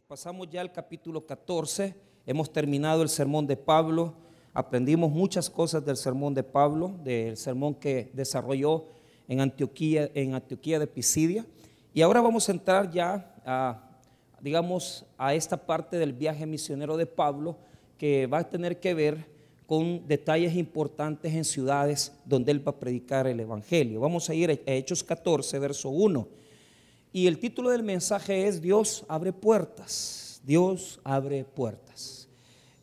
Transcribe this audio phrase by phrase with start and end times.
[0.00, 1.94] Pasamos ya al capítulo 14,
[2.24, 4.14] hemos terminado el sermón de Pablo,
[4.54, 8.86] aprendimos muchas cosas del sermón de Pablo, del sermón que desarrolló
[9.28, 11.44] en Antioquía, en Antioquía de Pisidia.
[11.92, 13.98] Y ahora vamos a entrar ya a,
[14.40, 17.58] digamos, a esta parte del viaje misionero de Pablo
[17.98, 19.26] que va a tener que ver
[19.66, 24.00] con detalles importantes en ciudades donde él va a predicar el Evangelio.
[24.00, 26.42] Vamos a ir a Hechos 14, verso 1.
[27.12, 30.40] Y el título del mensaje es Dios abre puertas.
[30.44, 32.28] Dios abre puertas.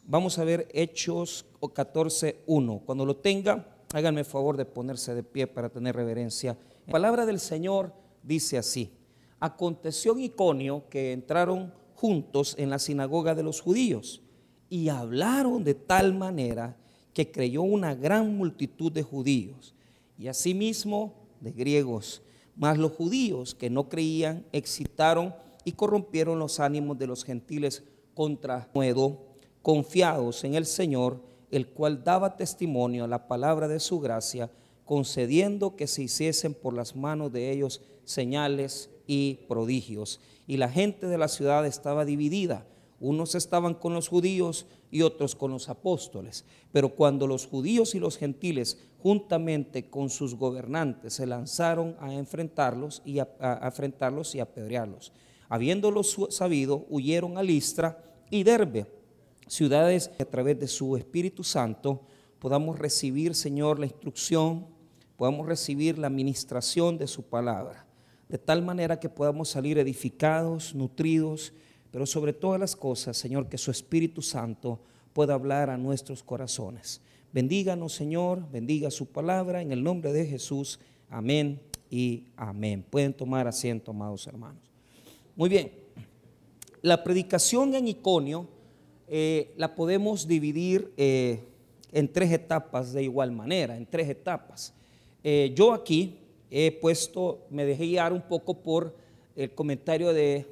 [0.05, 2.81] Vamos a ver Hechos 14.1.
[2.85, 6.55] Cuando lo tenga, háganme el favor de ponerse de pie para tener reverencia.
[6.85, 8.91] La palabra del Señor dice así.
[9.39, 14.21] Aconteció en Iconio que entraron juntos en la sinagoga de los judíos
[14.69, 16.77] y hablaron de tal manera
[17.13, 19.73] que creyó una gran multitud de judíos
[20.19, 22.21] y asimismo de griegos
[22.59, 28.69] mas los judíos que no creían excitaron y corrompieron los ánimos de los gentiles contra
[28.75, 29.27] Nuevo,
[29.61, 34.51] confiados en el Señor, el cual daba testimonio a la palabra de su gracia,
[34.83, 40.19] concediendo que se hiciesen por las manos de ellos señales y prodigios.
[40.45, 42.65] Y la gente de la ciudad estaba dividida.
[42.99, 46.45] Unos estaban con los judíos y otros con los apóstoles.
[46.71, 53.01] Pero cuando los judíos y los gentiles, juntamente con sus gobernantes, se lanzaron a enfrentarlos
[53.05, 53.29] y a,
[53.63, 54.41] enfrentarlos y
[55.49, 58.87] habiéndolos sabido, huyeron a Listra y Derbe,
[59.47, 62.01] ciudades que a través de su Espíritu Santo
[62.39, 64.67] podamos recibir, Señor, la instrucción,
[65.17, 67.85] podamos recibir la administración de su palabra,
[68.29, 71.51] de tal manera que podamos salir edificados, nutridos,
[71.91, 74.79] pero sobre todas las cosas, Señor, que su Espíritu Santo
[75.13, 77.01] pueda hablar a nuestros corazones.
[77.31, 80.79] Bendíganos, Señor, bendiga su palabra en el nombre de Jesús.
[81.09, 82.85] Amén y amén.
[82.89, 84.61] Pueden tomar asiento, amados hermanos.
[85.35, 85.71] Muy bien,
[86.81, 88.47] la predicación en Iconio
[89.07, 91.39] eh, la podemos dividir eh,
[91.91, 94.73] en tres etapas de igual manera, en tres etapas.
[95.23, 96.17] Eh, yo aquí
[96.51, 98.95] he puesto, me dejé guiar un poco por
[99.35, 100.45] el comentario de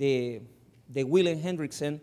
[0.00, 0.40] de,
[0.88, 2.00] de Willem Hendrickson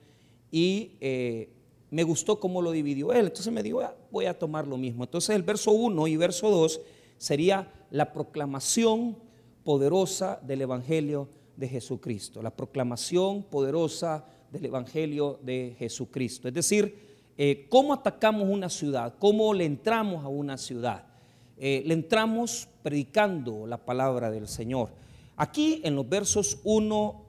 [0.52, 1.50] y eh,
[1.90, 3.26] me gustó cómo lo dividió él.
[3.26, 5.04] Entonces me dijo, ah, voy a tomar lo mismo.
[5.04, 6.80] Entonces el verso 1 y verso 2
[7.18, 9.18] sería la proclamación
[9.64, 12.44] poderosa del Evangelio de Jesucristo.
[12.44, 16.48] La proclamación poderosa del Evangelio de Jesucristo.
[16.48, 16.96] Es decir,
[17.36, 21.04] eh, cómo atacamos una ciudad, cómo le entramos a una ciudad.
[21.58, 24.92] Eh, le entramos predicando la palabra del Señor.
[25.36, 27.27] Aquí en los versos 1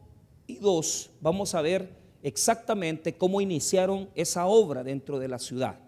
[0.49, 1.91] y 2 vamos a ver
[2.23, 5.79] exactamente cómo iniciaron esa obra dentro de la ciudad.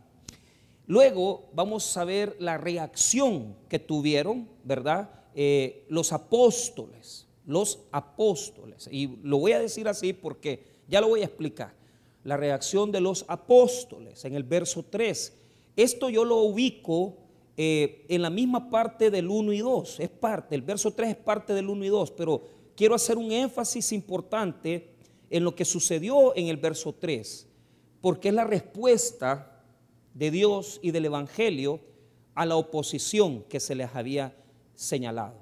[0.87, 5.10] Luego vamos a ver la reacción que tuvieron, ¿verdad?
[5.34, 8.88] Eh, los apóstoles, los apóstoles.
[8.91, 11.75] Y lo voy a decir así porque ya lo voy a explicar.
[12.25, 15.32] La reacción de los apóstoles en el verso 3.
[15.77, 17.16] Esto yo lo ubico
[17.56, 20.00] eh, en la misma parte del 1 y 2.
[20.00, 22.42] Es parte, el verso 3 es parte del 1 y 2, pero
[22.81, 24.95] quiero hacer un énfasis importante
[25.29, 27.47] en lo que sucedió en el verso 3,
[28.01, 29.63] porque es la respuesta
[30.15, 31.79] de Dios y del Evangelio
[32.35, 34.35] a la oposición que se les había
[34.73, 35.35] señalado.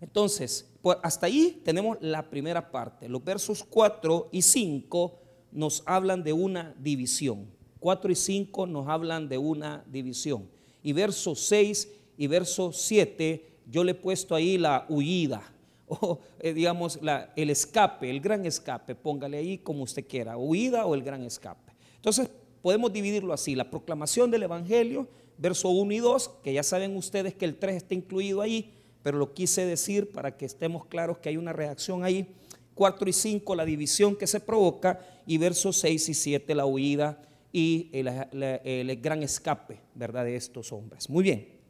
[0.00, 3.08] Entonces, pues hasta ahí tenemos la primera parte.
[3.08, 5.20] Los versos 4 y 5
[5.52, 7.46] nos hablan de una división.
[7.78, 10.50] 4 y 5 nos hablan de una división.
[10.82, 15.52] Y versos 6 y verso 7 yo le he puesto ahí la huida
[16.00, 16.98] o eh, digamos
[17.36, 21.72] el escape, el gran escape, póngale ahí como usted quiera, huida o el gran escape.
[21.96, 22.30] Entonces
[22.62, 27.34] podemos dividirlo así, la proclamación del Evangelio, verso 1 y 2, que ya saben ustedes
[27.34, 28.72] que el 3 está incluido ahí,
[29.02, 32.26] pero lo quise decir para que estemos claros que hay una reacción ahí.
[32.74, 37.22] 4 y 5, la división que se provoca, y versos 6 y 7, la huida
[37.52, 38.08] y el,
[38.64, 41.10] el gran escape, ¿verdad?, de estos hombres.
[41.10, 41.61] Muy bien.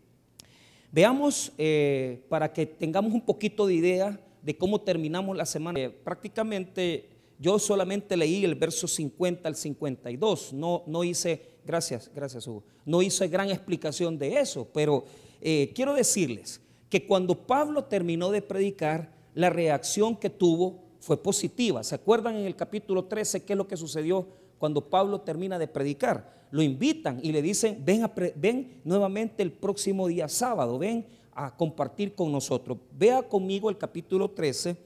[0.92, 5.80] Veamos, eh, para que tengamos un poquito de idea de cómo terminamos la semana.
[5.80, 7.08] Eh, prácticamente
[7.38, 13.00] yo solamente leí el verso 50 al 52, no, no hice, gracias, gracias Hugo, no
[13.00, 15.06] hice gran explicación de eso, pero
[15.40, 16.60] eh, quiero decirles
[16.90, 21.82] que cuando Pablo terminó de predicar, la reacción que tuvo fue positiva.
[21.82, 24.28] ¿Se acuerdan en el capítulo 13 qué es lo que sucedió
[24.62, 26.42] cuando Pablo termina de predicar?
[26.52, 32.30] lo invitan y le dicen, ven, nuevamente el próximo día sábado, ven a compartir con
[32.30, 32.76] nosotros.
[32.92, 34.76] Vea conmigo el capítulo 13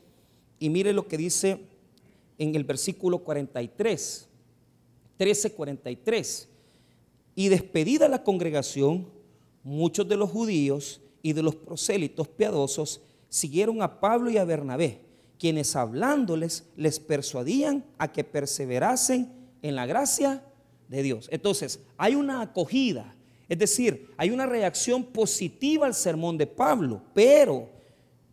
[0.60, 1.58] y mire lo que dice
[2.38, 4.28] en el versículo 43,
[5.16, 6.48] 13, 43.
[7.34, 9.08] Y despedida la congregación,
[9.64, 15.00] muchos de los judíos y de los prosélitos piadosos siguieron a Pablo y a Bernabé,
[15.36, 19.35] quienes hablándoles les persuadían a que perseverasen
[19.68, 20.42] en la gracia
[20.88, 21.28] de Dios.
[21.30, 23.14] Entonces, hay una acogida,
[23.48, 27.68] es decir, hay una reacción positiva al sermón de Pablo, pero,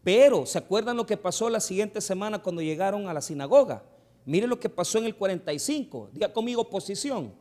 [0.04, 3.84] pero, ¿se acuerdan lo que pasó la siguiente semana cuando llegaron a la sinagoga?
[4.26, 7.34] Miren lo que pasó en el 45, diga conmigo oposición.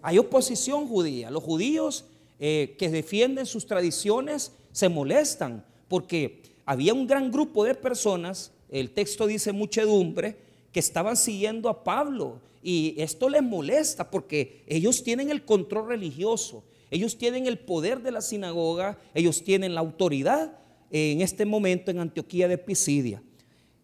[0.00, 2.06] Hay oposición judía, los judíos
[2.38, 8.90] eh, que defienden sus tradiciones se molestan porque había un gran grupo de personas, el
[8.90, 15.30] texto dice muchedumbre, que estaban siguiendo a Pablo y esto les molesta porque ellos tienen
[15.30, 20.58] el control religioso, ellos tienen el poder de la sinagoga, ellos tienen la autoridad
[20.90, 23.22] en este momento en Antioquía de Pisidia.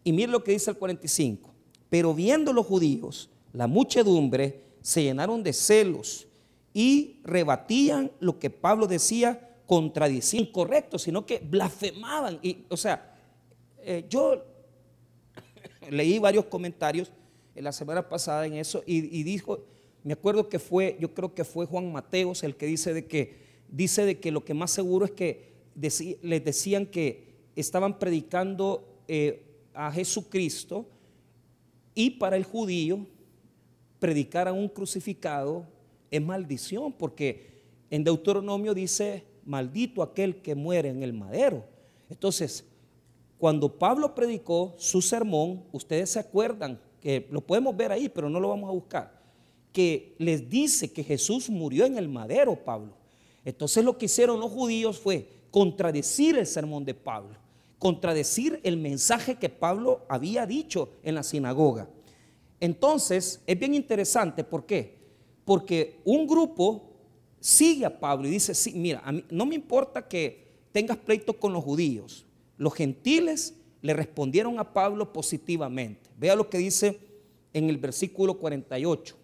[0.03, 1.51] Y mire lo que dice el 45.
[1.89, 6.27] Pero viendo los judíos, la muchedumbre se llenaron de celos
[6.73, 12.39] y rebatían lo que Pablo decía contradicían, incorrecto, sino que blasfemaban.
[12.43, 13.17] Y, o sea,
[13.79, 14.45] eh, yo
[15.91, 17.13] leí varios comentarios
[17.55, 19.65] en la semana pasada en eso y, dijo,
[20.03, 23.37] me acuerdo que fue, yo creo que fue Juan Mateos el que dice de que,
[23.69, 29.45] dice de que lo que más seguro es que les decían que estaban predicando eh,
[29.73, 30.87] a Jesucristo
[31.95, 33.07] y para el judío
[33.99, 35.67] predicar a un crucificado
[36.11, 41.65] es maldición, porque en Deuteronomio dice maldito aquel que muere en el madero.
[42.09, 42.65] Entonces,
[43.45, 48.41] cuando Pablo predicó su sermón, ustedes se acuerdan, que lo podemos ver ahí, pero no
[48.41, 49.21] lo vamos a buscar,
[49.71, 52.95] que les dice que Jesús murió en el madero, Pablo.
[53.45, 57.37] Entonces lo que hicieron los judíos fue contradecir el sermón de Pablo,
[57.79, 61.87] contradecir el mensaje que Pablo había dicho en la sinagoga.
[62.61, 64.97] Entonces, es bien interesante, ¿por qué?
[65.45, 66.95] Porque un grupo
[67.41, 71.39] sigue a Pablo y dice, sí, mira, a mí, no me importa que tengas pleito
[71.39, 72.25] con los judíos.
[72.57, 76.11] Los gentiles le respondieron a Pablo positivamente.
[76.19, 76.99] Vea lo que dice
[77.53, 79.17] en el versículo 48.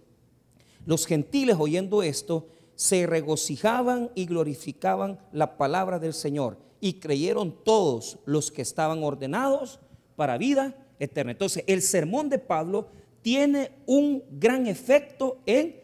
[0.86, 8.18] Los gentiles oyendo esto se regocijaban y glorificaban la palabra del Señor y creyeron todos
[8.24, 9.80] los que estaban ordenados
[10.16, 11.32] para vida eterna.
[11.32, 12.88] Entonces, el sermón de Pablo
[13.22, 15.80] tiene un gran efecto en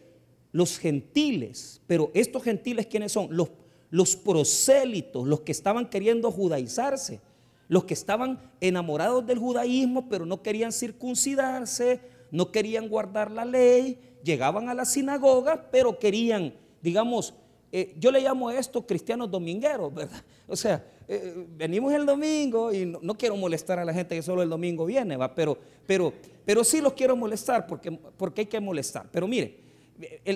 [0.51, 3.27] los gentiles, pero estos gentiles quiénes son?
[3.29, 3.49] Los,
[3.91, 7.21] los prosélitos, los que estaban queriendo judaizarse,
[7.67, 13.99] los que estaban enamorados del judaísmo, pero no querían circuncidarse, no querían guardar la ley,
[14.23, 17.33] llegaban a la sinagoga, pero querían, digamos,
[17.71, 20.23] eh, yo le llamo a esto cristianos domingueros, ¿verdad?
[20.49, 24.41] O sea, eh, venimos el domingo y no, quiero molestar a la gente que solo
[24.41, 25.35] el domingo viene, ¿va?
[25.35, 26.13] Pero, pero,
[26.45, 29.09] pero sí los quiero molestar porque, porque hay que molestar.
[29.11, 29.59] Pero mire,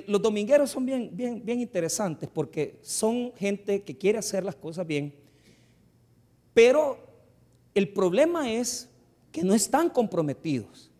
[0.07, 4.85] los domingueros son bien, bien, bien interesantes porque son gente que quiere hacer las cosas
[4.85, 5.13] bien,
[6.53, 7.10] pero
[7.73, 8.89] el problema es
[9.31, 10.91] que no están comprometidos.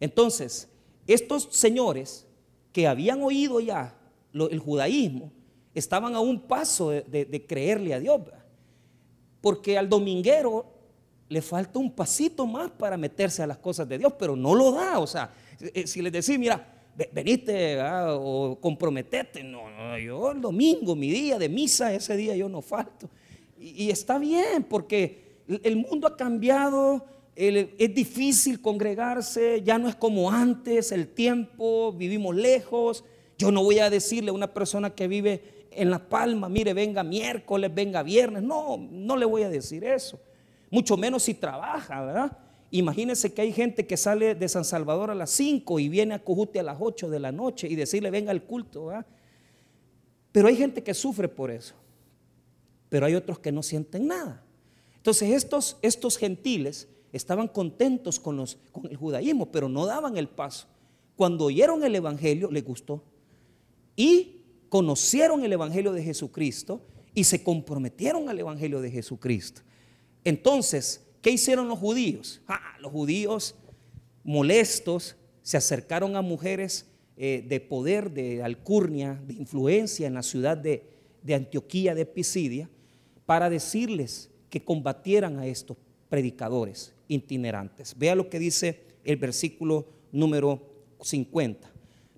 [0.00, 0.68] Entonces,
[1.06, 2.26] estos señores
[2.72, 3.96] que habían oído ya
[4.32, 5.32] el judaísmo,
[5.74, 8.20] estaban a un paso de, creerle a Dios,
[9.40, 10.66] porque al dominguero
[11.28, 14.72] le falta un pasito más para meterse a las cosas de Dios, pero no lo
[14.72, 14.98] da.
[14.98, 16.80] O sea, eh, si les decís, mira,
[17.12, 17.78] veniste
[18.10, 19.42] o comprometete.
[19.44, 23.08] No, no, yo el domingo, mi día de misa, ese día yo no falto.
[23.58, 25.29] Y, está bien, porque
[25.62, 27.04] el mundo ha cambiado,
[27.36, 33.04] es difícil congregarse, ya no es como antes, el tiempo, vivimos lejos.
[33.38, 37.02] Yo no voy a decirle a una persona que vive en La Palma, mire, venga
[37.02, 38.42] miércoles, venga viernes.
[38.42, 40.20] No, no le voy a decir eso.
[40.70, 42.38] Mucho menos si trabaja, ¿verdad?
[42.70, 46.22] Imagínense que hay gente que sale de San Salvador a las 5 y viene a
[46.22, 48.92] Cojute a las 8 de la noche y decirle venga al culto.
[50.30, 51.74] Pero hay gente que sufre por eso.
[52.88, 54.44] Pero hay otros que no sienten nada.
[55.00, 60.28] Entonces estos, estos gentiles estaban contentos con, los, con el judaísmo, pero no daban el
[60.28, 60.66] paso.
[61.16, 63.02] Cuando oyeron el Evangelio les gustó.
[63.96, 66.80] Y conocieron el Evangelio de Jesucristo
[67.14, 69.62] y se comprometieron al Evangelio de Jesucristo.
[70.24, 72.40] Entonces, ¿Qué hicieron los judíos?
[72.48, 73.54] Ah, los judíos
[74.24, 80.56] molestos se acercaron a mujeres eh, de poder, de alcurnia, de influencia en la ciudad
[80.56, 80.88] de,
[81.22, 82.70] de Antioquía de Pisidia,
[83.26, 85.76] para decirles que combatieran a estos
[86.08, 87.96] predicadores itinerantes.
[87.96, 90.60] Vea lo que dice el versículo número
[91.00, 91.70] 50.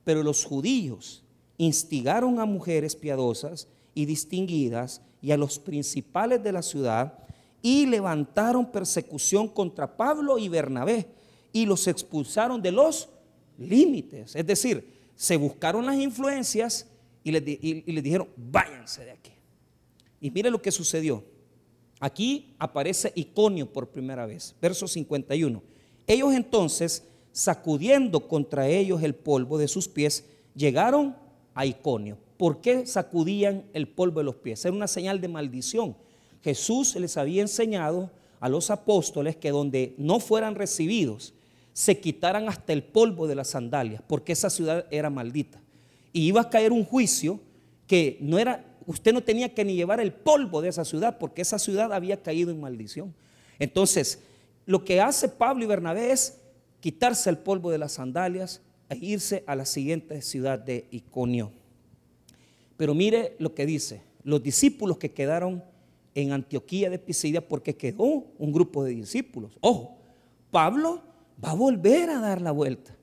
[0.05, 1.23] Pero los judíos
[1.59, 7.19] instigaron a mujeres piadosas y distinguidas y a los principales de la ciudad
[7.61, 11.07] y levantaron persecución contra Pablo y Bernabé
[11.53, 13.09] y los expulsaron de los
[13.59, 14.35] límites.
[14.35, 16.89] Es decir, se buscaron las influencias
[17.23, 19.33] y les, dijeron, váyanse de aquí.
[20.21, 21.23] Y mire lo que sucedió.
[22.03, 25.63] Aquí aparece Iconio por primera vez, verso 51.
[26.09, 30.25] Ellos entonces, sacudiendo contra ellos el polvo de sus pies,
[30.57, 31.15] llegaron
[31.55, 32.19] a Iconio.
[32.39, 34.65] ¿Por qué sacudían el polvo de los pies?
[34.65, 35.95] Era una señal de maldición.
[36.43, 41.35] Jesús les había enseñado a los apóstoles que donde no fueran recibidos,
[41.73, 45.61] se quitaran hasta el polvo de las sandalias, porque esa ciudad era maldita.
[46.13, 47.39] Y iba a caer un juicio
[47.87, 51.43] que no era, usted no tenía que ni llevar el polvo de esa ciudad, porque
[51.43, 53.15] esa ciudad había caído en maldición.
[53.59, 54.21] Entonces,
[54.67, 56.39] lo que hace Pablo y Bernabé es
[56.81, 61.53] quitarse el polvo de las sandalias e irse a la siguiente ciudad de Iconio.
[62.77, 65.63] Pero mire lo que dice, los discípulos que quedaron
[66.15, 69.57] en Antioquía de Pisidia, porque quedó un grupo de discípulos.
[69.61, 69.97] Ojo,
[70.51, 71.03] Pablo
[71.43, 72.95] va a volver a dar la vuelta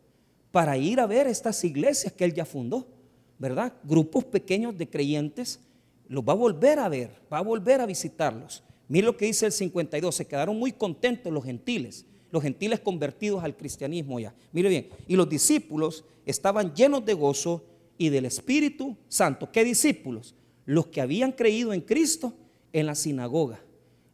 [0.52, 2.88] para ir a ver estas iglesias que él ya fundó,
[3.38, 3.74] ¿verdad?
[3.84, 5.60] Grupos pequeños de creyentes,
[6.10, 8.64] los va a volver a ver, va a volver a visitarlos.
[8.88, 13.44] Mire lo que dice el 52, se quedaron muy contentos los gentiles, los gentiles convertidos
[13.44, 14.34] al cristianismo ya.
[14.52, 17.64] Mire bien, y los discípulos estaban llenos de gozo
[17.98, 19.52] y del Espíritu Santo.
[19.52, 20.34] ¿Qué discípulos?
[20.66, 22.34] Los que habían creído en Cristo
[22.74, 23.60] en la sinagoga,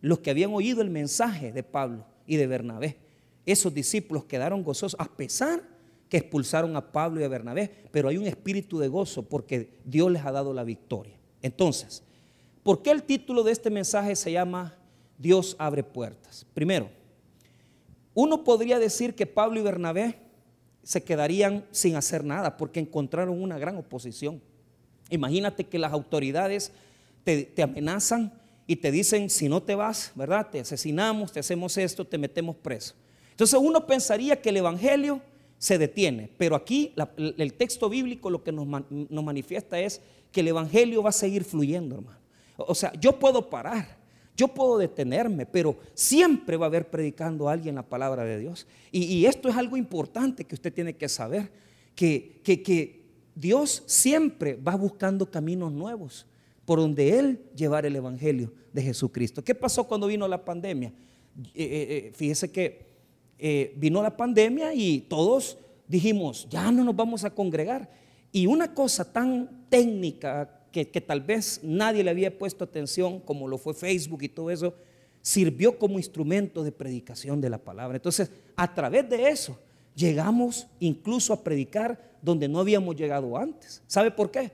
[0.01, 2.97] los que habían oído el mensaje de Pablo y de Bernabé.
[3.45, 5.63] Esos discípulos quedaron gozosos a pesar
[6.09, 10.11] que expulsaron a Pablo y a Bernabé, pero hay un espíritu de gozo porque Dios
[10.11, 11.17] les ha dado la victoria.
[11.45, 12.01] Entonces,
[12.63, 14.73] ¿por qué el título de este mensaje se llama
[15.19, 16.43] Dios abre puertas?
[16.55, 16.89] Primero,
[18.15, 20.17] uno podría decir que Pablo y Bernabé
[20.81, 24.41] se quedarían sin hacer nada porque encontraron una gran oposición.
[25.11, 26.71] Imagínate que las autoridades
[27.23, 28.33] te, amenazan
[28.65, 30.49] y te dicen, si no te vas, ¿verdad?
[30.49, 32.95] Te asesinamos, te hacemos esto, te metemos preso.
[33.29, 35.21] Entonces uno pensaría que el Evangelio
[35.59, 40.01] se detiene, pero aquí el texto bíblico lo que nos, nos manifiesta es
[40.35, 42.19] que el Evangelio va a seguir fluyendo, hermano.
[42.57, 43.97] O sea, yo puedo parar,
[44.35, 48.67] yo puedo detenerme, pero siempre va a haber predicando a alguien la palabra de Dios.
[48.91, 51.49] Y, esto es algo importante que usted tiene que saber,
[51.95, 56.25] que, que, que Dios siempre va buscando caminos nuevos
[56.65, 59.41] por donde Él llevar el Evangelio de Jesucristo.
[59.41, 60.91] ¿Qué pasó cuando vino la pandemia?
[61.45, 67.23] Eh, eh, eh, fíjese que vino la pandemia y todos dijimos, ya no nos vamos
[67.23, 67.89] a congregar.
[68.35, 73.57] Y una cosa tan técnica que, tal vez nadie le había puesto atención, como lo
[73.57, 74.73] fue Facebook y todo eso,
[75.21, 77.95] sirvió como instrumento de predicación de la palabra.
[77.95, 79.57] Entonces, a través de eso,
[79.95, 83.81] llegamos incluso a predicar donde no habíamos llegado antes.
[83.87, 84.51] ¿Sabe por qué?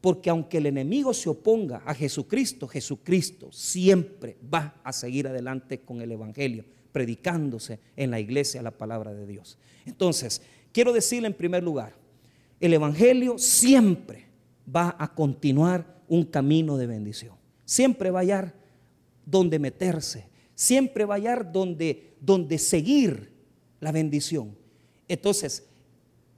[0.00, 6.02] Porque aunque el enemigo se oponga a Jesucristo, Jesucristo siempre va a seguir adelante con
[6.02, 9.56] el Evangelio, predicándose en la iglesia la palabra de Dios.
[9.86, 11.99] Entonces, quiero decirle en primer lugar,
[12.60, 14.26] el Evangelio siempre
[14.74, 17.34] va a continuar un camino de bendición.
[17.64, 18.54] Siempre va a hallar
[19.24, 23.32] donde meterse, siempre va a hallar donde, donde seguir
[23.80, 24.56] la bendición.
[25.08, 25.66] Entonces,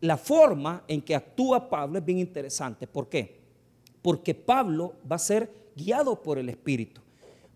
[0.01, 2.87] la forma en que actúa Pablo es bien interesante.
[2.87, 3.43] ¿Por qué?
[4.03, 7.01] porque Pablo va a ser guiado por el Espíritu.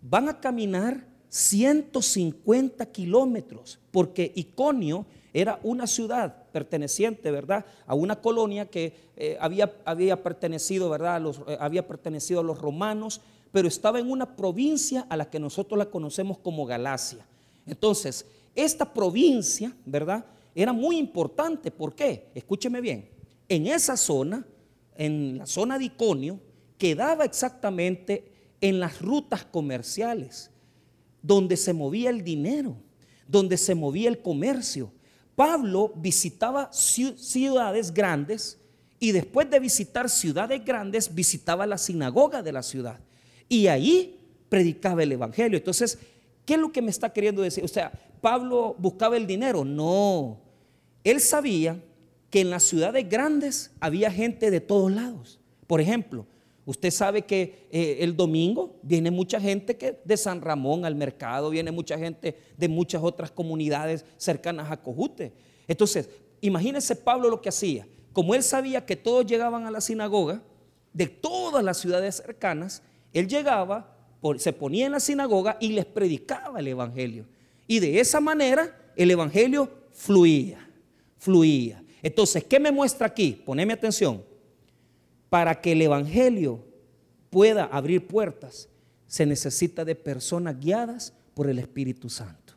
[0.01, 5.05] Van a caminar 150 kilómetros, porque Iconio
[5.41, 7.65] era una ciudad perteneciente, ¿verdad?
[7.85, 11.21] A una colonia que eh, había, había, pertenecido, ¿verdad?
[11.21, 15.39] los, eh, había pertenecido a los romanos, pero estaba en una provincia a la que
[15.39, 17.25] nosotros la conocemos como Galacia.
[17.67, 18.25] Entonces,
[18.55, 20.25] esta provincia, ¿verdad?
[20.55, 21.69] Era muy importante.
[21.69, 22.31] ¿Por qué?
[22.33, 23.07] Escúcheme bien.
[23.47, 24.43] En esa zona
[24.97, 26.39] en la zona de Iconio
[26.77, 30.49] quedaba exactamente en las rutas comerciales,
[31.21, 32.75] donde se movía el dinero,
[33.27, 34.91] donde se movía el comercio.
[35.37, 38.57] Pablo visitaba ciudades grandes
[38.99, 42.99] y después de visitar ciudades grandes visitaba la sinagoga de la ciudad
[43.47, 45.59] y ahí predicaba el evangelio.
[45.59, 45.99] Entonces,
[46.43, 47.63] ¿qué es lo que me está queriendo decir?
[47.63, 50.39] O sea, Pablo buscaba el dinero, no.
[51.03, 51.79] Él sabía
[52.31, 55.39] que en las ciudades grandes había gente de todos lados.
[55.67, 56.25] Por ejemplo,
[56.67, 61.49] usted sabe que eh, el domingo viene mucha gente que de San Ramón al mercado,
[61.49, 65.31] viene mucha gente de muchas otras comunidades cercanas a Cojute.
[65.65, 66.09] Entonces,
[66.41, 67.87] imagínese Pablo lo que hacía.
[68.11, 70.43] Como él sabía que todos llegaban a la sinagoga,
[70.91, 72.83] de todas las ciudades cercanas,
[73.13, 73.95] él llegaba,
[74.37, 77.27] se ponía en la sinagoga y les predicaba el Evangelio.
[77.65, 80.69] Y de esa manera el Evangelio fluía,
[81.17, 81.81] fluía.
[82.03, 83.41] Entonces, ¿qué me muestra aquí?
[83.45, 84.26] Poneme atención.
[85.29, 86.63] Para que el Evangelio
[87.29, 88.69] pueda abrir puertas,
[89.07, 92.53] se necesita de personas guiadas por el Espíritu Santo.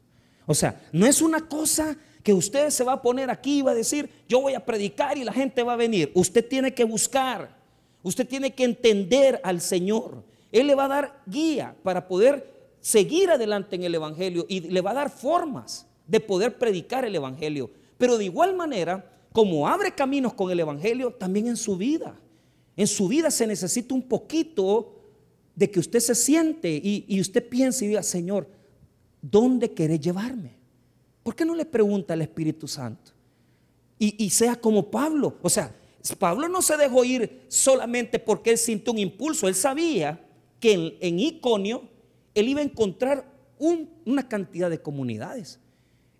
[0.47, 3.71] O sea, no es una cosa que usted se va a poner aquí y va
[3.71, 6.11] a decir, yo voy a predicar y la gente va a venir.
[6.15, 7.57] Usted tiene que buscar,
[8.03, 10.25] usted tiene que entender al Señor.
[10.53, 14.81] Él le va a dar guía para poder seguir adelante en el Evangelio y le
[14.81, 17.71] va a dar formas de poder predicar el Evangelio.
[17.97, 22.17] Pero de igual manera, como abre caminos con el Evangelio, también en su vida.
[22.77, 25.01] En su vida se necesita un poquito
[25.55, 28.49] de que usted se siente y, usted piense y diga, Señor,
[29.21, 30.53] ¿dónde querés llevarme?
[31.23, 33.13] ¿Por qué no le pregunta al Espíritu Santo?
[33.99, 35.37] Y, sea como Pablo.
[35.43, 35.75] O sea,
[36.19, 39.47] Pablo no se dejó ir solamente porque él sintió un impulso.
[39.47, 40.19] Él sabía
[40.59, 41.83] que en, Iconio
[42.35, 45.59] él iba a encontrar una cantidad de comunidades.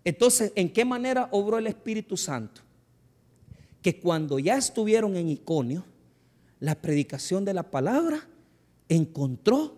[0.03, 2.61] Entonces, ¿en qué manera obró el Espíritu Santo?
[3.81, 5.83] Que cuando ya estuvieron en Iconio,
[6.61, 8.25] la predicación de la palabra
[8.87, 9.75] encontró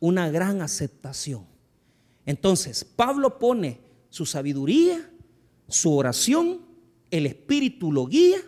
[0.00, 1.46] una gran aceptación.
[2.26, 3.78] Entonces, Pablo pone
[4.10, 5.10] su sabiduría,
[5.68, 6.60] su oración,
[7.10, 8.38] el Espíritu lo guía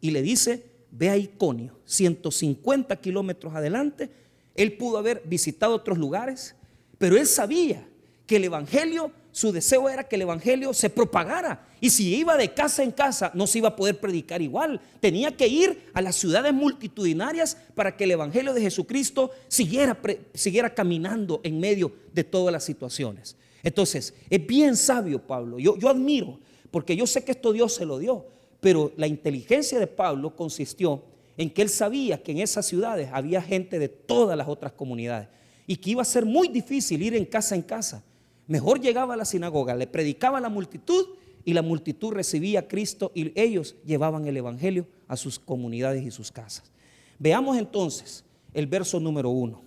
[0.00, 4.10] y le dice, ve a Iconio, 150 kilómetros adelante.
[4.54, 6.54] Él pudo haber visitado otros lugares,
[6.98, 7.88] pero él sabía
[8.26, 11.66] que el Evangelio, su deseo era que el Evangelio se propagara.
[11.80, 14.78] Y si iba de casa en casa, no se iba a poder predicar igual.
[15.00, 19.98] Tenía que ir a las ciudades multitudinarias para que el Evangelio de Jesucristo siguiera,
[20.34, 23.36] siguiera caminando en medio de todas las situaciones.
[23.62, 25.58] Entonces, es bien sabio Pablo.
[25.58, 26.38] Yo, yo admiro,
[26.70, 28.26] porque yo sé que esto Dios se lo dio,
[28.60, 31.02] pero la inteligencia de Pablo consistió
[31.38, 35.28] en que él sabía que en esas ciudades había gente de todas las otras comunidades
[35.66, 38.04] y que iba a ser muy difícil ir en casa en casa.
[38.52, 41.06] Mejor llegaba a la sinagoga, le predicaba a la multitud
[41.42, 46.10] y la multitud recibía a Cristo y ellos llevaban el Evangelio a sus comunidades y
[46.10, 46.70] sus casas.
[47.18, 49.62] Veamos entonces el verso número uno.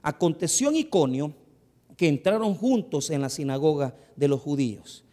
[0.00, 1.34] Aconteció en Iconio
[1.94, 5.04] que entraron juntos en la sinagoga de los judíos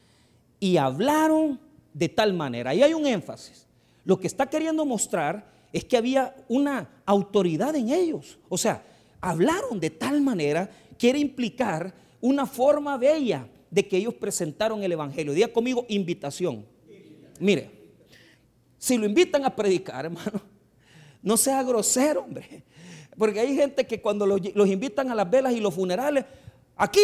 [0.61, 1.59] y hablaron
[1.93, 2.69] de tal manera.
[2.69, 3.67] Ahí hay un énfasis.
[4.05, 8.39] Lo que está queriendo mostrar es que había una autoridad en ellos.
[8.47, 8.81] O sea,
[9.19, 15.33] hablaron de tal manera, quiere implicar una forma bella de que ellos presentaron el Evangelio.
[15.33, 16.65] Diga conmigo, invitación.
[17.37, 17.69] Mire,
[18.77, 20.41] si lo invitan a predicar, hermano,
[21.21, 22.63] no sea grosero, hombre.
[23.17, 26.23] Porque hay gente que cuando los, invitan a las velas y los funerales,
[26.77, 27.01] aquí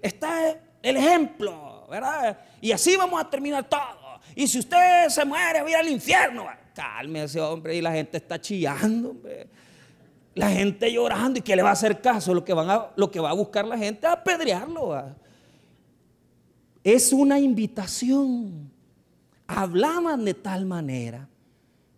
[0.00, 2.38] está el ejemplo, ¿verdad?
[2.62, 4.20] Y así vamos a terminar todo.
[4.34, 6.46] Y si usted se muere, va a ir al infierno.
[6.74, 9.50] Cálmese, hombre, y la gente está chillando, hombre.
[10.34, 13.66] La gente llorando y que le va a hacer caso, lo que, va a buscar
[13.66, 15.14] la gente es apedrearlo.
[16.82, 18.70] Es una invitación.
[19.46, 21.28] Hablaban de tal manera.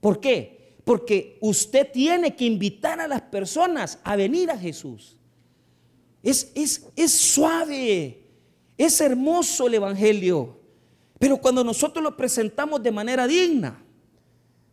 [0.01, 0.77] ¿Por qué?
[0.85, 5.17] Porque usted tiene que invitar a las personas a venir a Jesús.
[6.23, 8.23] Es, es, es suave,
[8.77, 10.59] es hermoso el Evangelio.
[11.19, 13.83] Pero cuando nosotros lo presentamos de manera digna,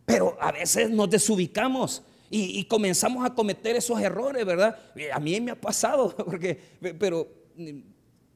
[0.06, 4.80] pero a veces nos desubicamos y, comenzamos a cometer esos errores, ¿verdad?
[5.14, 6.58] A mí me ha pasado, porque,
[6.98, 7.28] pero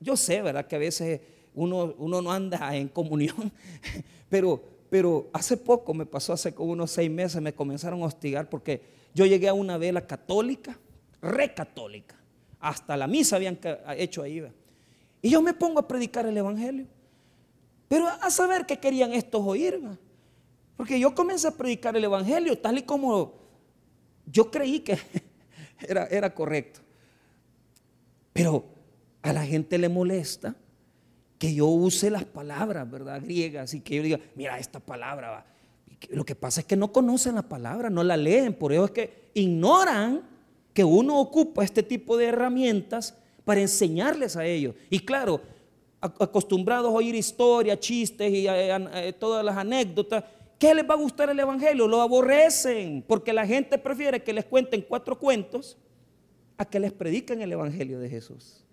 [0.01, 0.67] yo sé, ¿verdad?
[0.67, 1.21] Que a veces
[1.53, 3.49] uno, uno no anda en comunión,
[4.29, 8.49] pero, pero hace poco me pasó, hace como unos seis meses, me comenzaron a hostigar
[8.49, 8.81] porque
[9.13, 10.77] yo llegué a una vela católica,
[11.21, 12.17] recatólica,
[12.59, 13.57] hasta la misa habían
[13.95, 14.43] hecho ahí,
[15.21, 16.85] y yo me pongo a predicar el Evangelio.
[17.87, 19.79] Pero a saber qué querían estos oír,
[20.75, 23.44] porque yo comencé a predicar el Evangelio tal y como
[24.31, 24.97] yo creí que
[25.87, 26.81] era, era correcto.
[28.33, 28.65] Pero
[29.21, 30.55] a la gente le molesta
[31.37, 33.21] que yo use las palabras, ¿verdad?
[33.23, 35.45] Griegas y que yo diga, mira, esta palabra.
[36.09, 38.91] Lo que pasa es que no conocen la palabra, no la leen, por eso es
[38.91, 40.21] que ignoran
[40.73, 44.75] que uno ocupa este tipo de herramientas para enseñarles a ellos.
[44.89, 45.41] Y claro,
[46.01, 48.47] acostumbrados a oír historias, chistes y
[49.19, 50.23] todas las anécdotas,
[50.57, 51.87] ¿Qué les va a gustar el Evangelio?
[51.87, 55.77] Lo aborrecen, porque la gente prefiere que les cuenten cuatro cuentos
[56.57, 58.63] a que les prediquen el Evangelio de Jesús.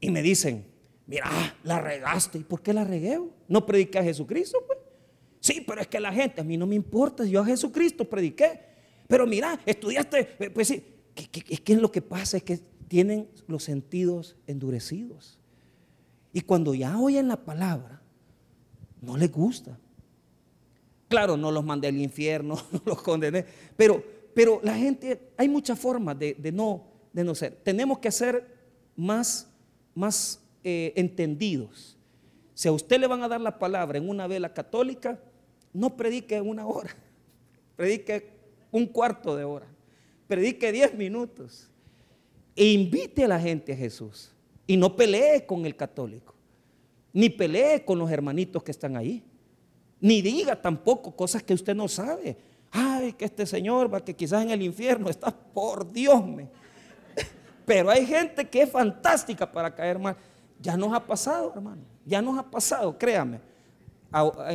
[0.00, 0.64] Y me dicen,
[1.06, 1.28] mira,
[1.64, 2.38] la regaste.
[2.38, 3.20] ¿Y por qué la regué?
[3.48, 4.58] ¿No prediqué a Jesucristo?
[4.66, 4.78] Pues?
[5.40, 8.60] Sí, pero es que la gente, a mí no me importa, yo a Jesucristo prediqué.
[9.06, 14.36] Pero mira, estudiaste, eh, pues sí, es lo que pasa es que tienen los sentidos
[14.46, 15.38] endurecidos.
[16.32, 17.97] Y cuando ya oyen la palabra,
[19.00, 19.78] no les gusta.
[21.08, 23.44] Claro, no los mandé al infierno, no los condené,
[23.76, 24.02] pero,
[24.34, 27.58] pero la gente, hay muchas formas de, no, de no ser.
[27.62, 28.46] Tenemos que ser
[28.94, 29.48] más,
[29.94, 31.96] más eh, entendidos.
[32.54, 35.18] Si a usted le van a dar la palabra en una vela católica,
[35.72, 36.94] no predique una hora,
[37.76, 38.30] predique
[38.70, 39.66] un cuarto de hora,
[40.26, 41.70] predique diez minutos
[42.54, 44.32] e invite a la gente a Jesús
[44.66, 46.34] y no pelee con el católico.
[47.18, 49.24] Ni pelee con los hermanitos que están ahí.
[50.00, 52.36] Ni diga tampoco cosas que usted no sabe.
[52.70, 56.24] Ay, que este señor va que quizás en el infierno está por Dios.
[56.24, 56.48] Me.
[57.66, 60.16] Pero hay gente que es fantástica para caer mal.
[60.60, 61.82] Ya nos ha pasado, hermano.
[62.06, 63.40] Ya nos ha pasado, créame.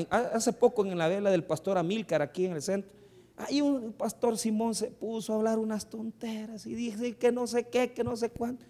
[0.10, 2.90] Hace poco en la vela del pastor Amílcar aquí en el centro,
[3.36, 7.68] ahí un pastor Simón se puso a hablar unas tonteras y dice que no sé
[7.68, 8.66] qué, que no sé cuánto.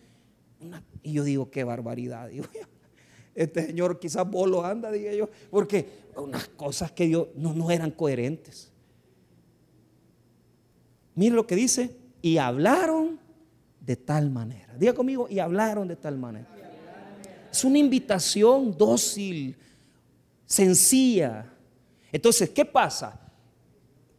[1.04, 2.32] y yo digo, qué barbaridad.
[3.36, 7.92] este señor quizás bolo anda, dije yo, porque unas cosas que yo no, no eran
[7.92, 8.72] coherentes.
[11.16, 13.20] Mire lo que dice, y hablaron
[13.80, 14.74] de tal manera.
[14.78, 16.48] Diga conmigo, y hablaron de tal manera.
[17.52, 19.56] Es una invitación dócil,
[20.46, 21.52] sencilla.
[22.12, 23.20] Entonces, ¿qué pasa?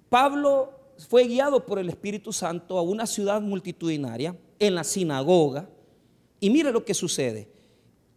[0.08, 0.72] Pablo
[1.08, 5.68] fue guiado por el Espíritu Santo a una ciudad multitudinaria, en la sinagoga,
[6.38, 7.48] y mire lo que sucede.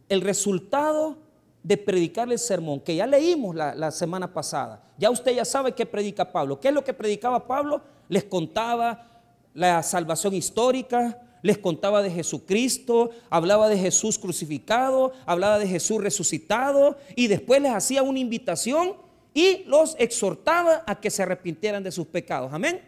[0.09, 1.17] El resultado
[1.63, 5.85] de predicar el sermón, que ya leímos la, semana pasada, ya usted ya sabe qué
[5.85, 6.59] predica Pablo.
[6.59, 7.81] ¿Qué es lo que predicaba Pablo?
[8.07, 9.21] Les contaba
[9.53, 16.97] la salvación histórica, les contaba de Jesucristo, hablaba de Jesús crucificado, hablaba de Jesús resucitado
[17.15, 18.93] y después les hacía una invitación
[19.33, 22.51] y los exhortaba a que se arrepintieran de sus pecados.
[22.53, 22.81] Amén.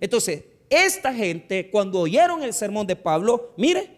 [0.00, 3.95] Entonces, esta gente cuando oyeron el sermón de Pablo, mire,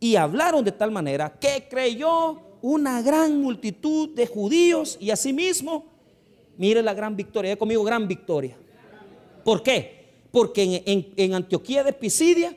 [0.00, 5.86] y hablaron de tal manera que creyó una gran multitud de judíos y asimismo,
[6.56, 8.56] mire la gran victoria, conmigo gran victoria.
[9.44, 10.24] ¿Por qué?
[10.32, 10.82] Porque
[11.16, 12.56] en Antioquía de Pisidia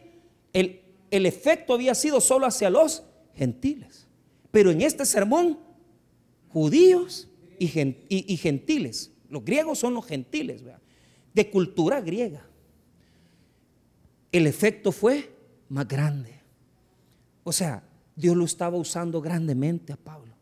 [0.54, 3.04] el, efecto había sido solo hacia los
[3.36, 4.08] gentiles.
[4.52, 5.60] Pero en este sermón,
[6.50, 7.28] judíos
[7.60, 10.64] y, gentiles, los griegos son los gentiles,
[11.34, 12.48] de cultura griega,
[14.32, 15.36] el efecto fue
[15.70, 16.43] más grande.
[17.44, 17.84] O sea,
[18.16, 20.34] Dios lo estaba usando grandemente a Pablo.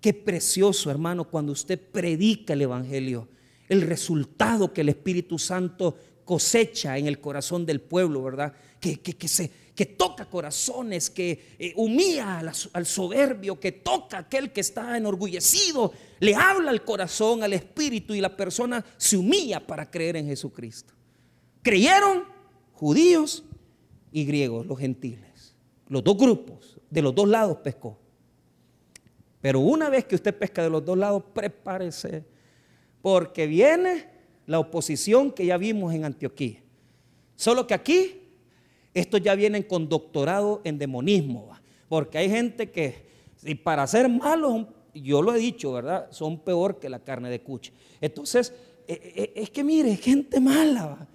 [0.00, 3.28] Qué precioso, hermano, cuando usted predica el Evangelio,
[3.68, 8.52] el resultado que el Espíritu Santo cosecha en el corazón del pueblo, ¿verdad?
[8.80, 12.38] Que, que, se, que toca corazones, que eh, humilla
[12.72, 18.14] al, soberbio, que toca a aquel que está enorgullecido, le habla al corazón, al espíritu
[18.14, 20.94] y la persona se humilla para creer en Jesucristo.
[21.62, 22.24] Creyeron
[22.72, 23.44] judíos
[24.12, 25.25] y griegos, los gentiles,
[25.88, 27.98] los dos grupos, de los dos lados pescó.
[29.40, 32.24] Pero una vez que usted pesca de los dos lados, prepárese,
[33.02, 34.08] porque viene
[34.46, 36.62] la oposición que ya vimos en Antioquía.
[37.36, 38.22] Solo que aquí,
[38.94, 41.50] estos ya vienen con doctorado en demonismo,
[41.88, 43.06] porque hay gente que,
[43.44, 46.08] y para ser malos, yo lo he dicho, ¿verdad?
[46.10, 47.72] Son peor que la carne de cuche.
[48.00, 48.52] Entonces,
[48.88, 51.06] e, e, e, es que mire, gente mala,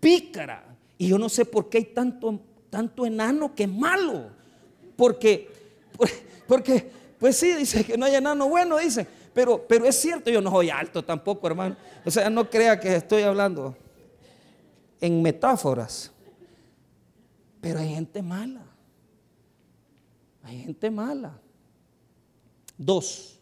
[0.00, 0.76] pícara.
[0.96, 4.30] Y yo no sé por qué hay tanto, tanto enano que malo.
[4.96, 5.50] Porque,
[6.46, 9.06] porque, pues sí, dice que no hay enano bueno, dice.
[9.34, 11.76] Pero, pero es cierto, yo no soy alto tampoco, hermano.
[12.04, 13.76] O sea, no crea que estoy hablando
[15.00, 16.10] en metáforas.
[17.60, 18.64] Pero hay gente mala.
[20.42, 21.38] Hay gente mala.
[22.76, 23.38] Dos.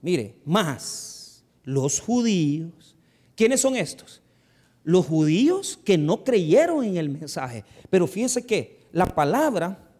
[0.00, 2.96] Mire, más los judíos.
[3.34, 4.22] ¿Quiénes son estos?
[4.86, 7.64] Los judíos que no creyeron en el mensaje.
[7.90, 9.90] Pero fíjese que la palabra,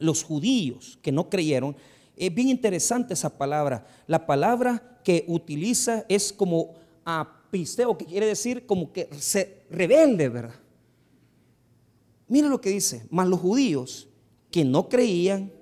[0.00, 1.76] los judíos que no creyeron,
[2.16, 3.86] es bien interesante esa palabra.
[4.08, 10.56] La palabra que utiliza es como apisteo, que quiere decir como que se rebelde, ¿verdad?
[12.26, 14.08] Mira lo que dice, mas los judíos
[14.50, 15.52] que no creían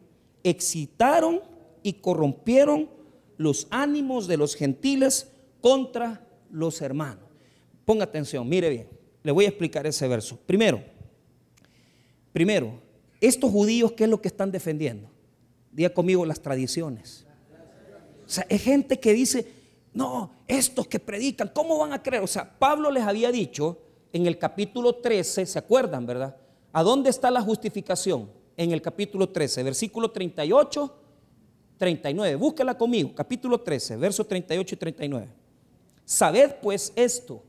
[0.42, 1.42] excitaron
[1.82, 2.88] y corrompieron
[3.36, 5.28] los ánimos de los gentiles
[5.60, 7.23] contra los hermanos.
[7.84, 8.88] Ponga atención, mire bien,
[9.22, 10.38] le voy a explicar ese verso.
[10.46, 10.82] Primero,
[12.32, 12.80] primero,
[13.20, 15.10] estos judíos, ¿qué es lo que están defendiendo?
[15.72, 17.26] Diga conmigo las tradiciones.
[18.26, 19.46] O sea, es gente que dice,
[19.92, 22.22] no, estos que predican, ¿cómo van a creer?
[22.22, 23.78] O sea, Pablo les había dicho
[24.12, 26.36] en el capítulo 13, ¿se acuerdan, verdad?
[26.72, 28.30] ¿A dónde está la justificación?
[28.56, 30.94] En el capítulo 13, versículo 38,
[31.76, 32.36] 39.
[32.36, 35.28] Búsquela conmigo, capítulo 13, versos 38 y 39.
[36.04, 37.42] Sabed pues esto,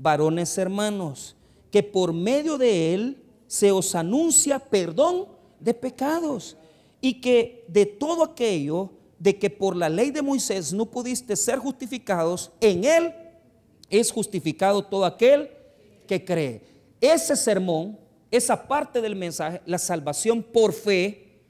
[0.00, 1.36] varones hermanos,
[1.70, 5.28] que por medio de él se os anuncia perdón
[5.60, 6.56] de pecados
[7.00, 11.58] y que de todo aquello de que por la ley de Moisés no pudiste ser
[11.58, 13.14] justificados, en él
[13.90, 15.50] es justificado todo aquel
[16.06, 16.62] que cree.
[17.00, 17.98] Ese sermón,
[18.30, 21.42] esa parte del mensaje, la salvación por fe,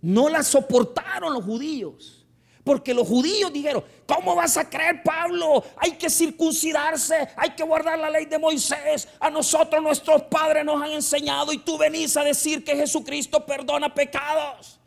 [0.00, 2.23] no la soportaron los judíos.
[2.64, 5.62] Porque los judíos dijeron, ¿cómo vas a creer Pablo?
[5.76, 9.06] Hay que circuncidarse, hay que guardar la ley de Moisés.
[9.20, 13.92] A nosotros nuestros padres nos han enseñado y tú venís a decir que Jesucristo perdona
[13.92, 14.80] pecados.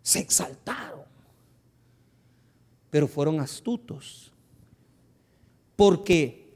[0.00, 1.02] Se exaltaron,
[2.88, 4.30] pero fueron astutos.
[5.74, 6.52] Porque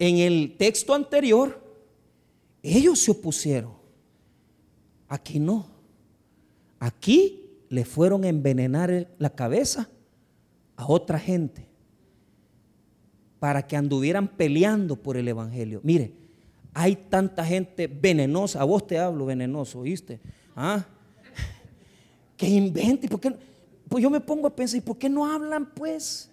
[0.00, 1.62] en el texto anterior,
[2.60, 3.76] ellos se opusieron.
[5.08, 5.64] Aquí no.
[6.80, 9.88] Aquí le fueron a envenenar la cabeza
[10.76, 11.66] a otra gente
[13.38, 15.80] para que anduvieran peleando por el Evangelio.
[15.82, 16.14] Mire,
[16.74, 20.20] hay tanta gente venenosa, a vos te hablo venenoso, ¿oíste?
[20.54, 20.84] ¿Ah?
[22.36, 23.20] Que invente, ¿por?
[23.88, 26.30] Pues yo me pongo a pensar, ¿y por qué no hablan pues?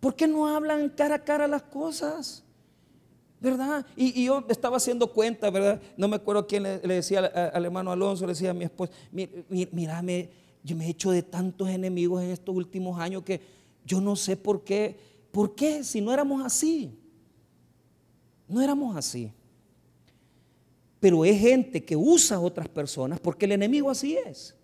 [0.00, 2.44] ¿Por qué no hablan cara a cara las cosas?
[3.40, 3.84] ¿Verdad?
[3.96, 5.80] Y, yo estaba haciendo cuenta, ¿verdad?
[5.96, 10.02] No me acuerdo quién le, decía al, hermano Alonso, le decía a mi esposa, mira,
[10.62, 13.40] yo me he hecho de tantos enemigos en estos últimos años que
[13.84, 14.98] yo no sé por qué,
[15.30, 16.98] ¿por qué si no éramos así?
[18.48, 19.30] No éramos así.
[20.98, 24.54] Pero es gente que usa a otras personas porque el enemigo así es.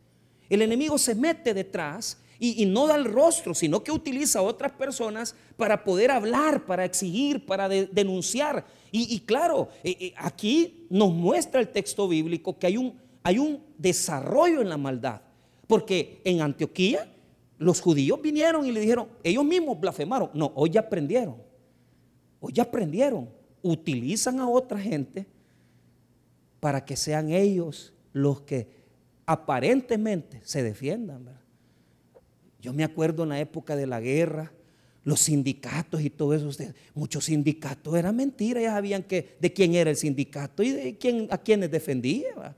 [0.48, 4.72] El enemigo se mete detrás y, no da el rostro, sino que utiliza a otras
[4.72, 8.66] personas para poder hablar, para exigir, para denunciar.
[8.90, 13.62] Y, claro, eh, eh, aquí nos muestra el texto bíblico que hay un, hay un
[13.78, 15.20] desarrollo en la maldad.
[15.68, 17.08] Porque en Antioquía
[17.58, 20.30] los judíos vinieron y le dijeron, ellos mismos blasfemaron.
[20.34, 21.36] No, hoy ya aprendieron.
[22.40, 23.30] Hoy ya aprendieron.
[23.62, 25.26] Utilizan a otra gente
[26.58, 28.68] para que sean ellos los que
[29.26, 31.41] aparentemente se defiendan.
[32.62, 34.52] Yo me acuerdo en la época de la guerra,
[35.04, 36.48] los sindicatos y todo eso,
[36.94, 41.26] muchos sindicatos era mentira, ya sabían que, de quién era el sindicato y de quién,
[41.30, 42.56] a quiénes defendía.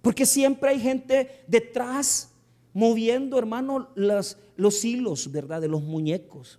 [0.00, 2.30] Porque siempre hay gente detrás
[2.72, 5.60] moviendo, hermano, los hilos, ¿verdad?
[5.60, 6.56] De los muñecos.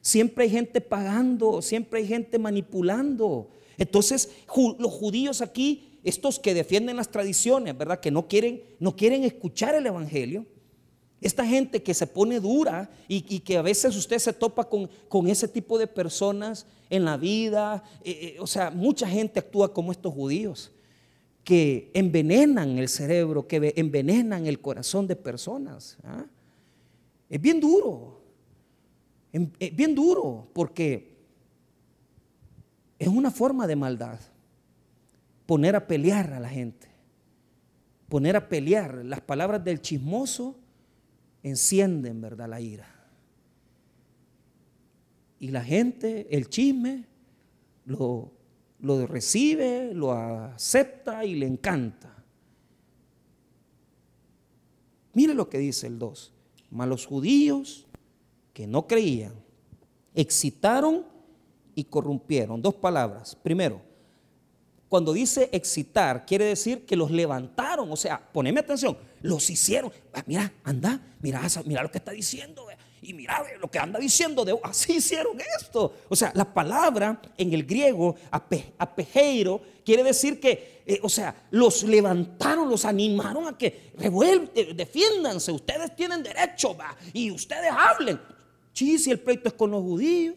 [0.00, 3.50] Siempre hay gente pagando, siempre hay gente manipulando.
[3.78, 4.30] Entonces,
[4.78, 8.00] los judíos aquí, estos que defienden las tradiciones, ¿verdad?
[8.00, 10.44] Que no quieren, no quieren escuchar el Evangelio,
[11.20, 15.48] esta gente que se pone dura y, que a veces usted se topa con, ese
[15.48, 20.14] tipo de personas en la vida, eh, eh, o sea, mucha gente actúa como estos
[20.14, 20.72] judíos
[21.44, 25.98] que envenenan el cerebro, que envenenan el corazón de personas.
[26.04, 26.24] ¿ah?
[27.28, 28.22] Es bien duro,
[29.32, 31.10] em, es bien duro porque
[32.98, 34.18] es una forma de maldad
[35.46, 36.88] poner a pelear a la gente,
[38.08, 39.04] poner a pelear.
[39.04, 40.59] Las palabras del chismoso
[41.42, 42.86] encienden, ¿verdad?, la ira.
[45.38, 47.06] Y la gente, el chisme,
[47.86, 48.32] lo,
[48.80, 52.24] lo recibe, lo acepta y le encanta.
[55.14, 56.32] Mire lo que dice el 2.
[56.70, 57.86] Mas los judíos
[58.52, 59.34] que no creían,
[60.14, 61.06] excitaron
[61.74, 62.60] y corrompieron.
[62.60, 63.34] Dos palabras.
[63.34, 63.80] Primero,
[64.90, 67.92] cuando dice excitar, quiere decir que los levantaron.
[67.92, 69.92] O sea, poneme atención, los hicieron.
[70.12, 72.66] Ah, mira, anda, mira, mira lo que está diciendo.
[73.00, 75.94] Y mira lo que anda diciendo, de, así hicieron esto.
[76.08, 81.84] O sea, la palabra en el griego, apejeiro, quiere decir que, eh, o sea, los
[81.84, 88.20] levantaron, los animaron a que revuelven, eh, defiéndanse, ustedes tienen derecho, va, y ustedes hablen.
[88.72, 90.34] Sí, si el pleito es con los judíos.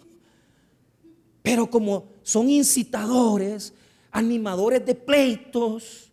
[1.41, 3.73] Pero como son incitadores,
[4.13, 6.11] animadores de pleitos,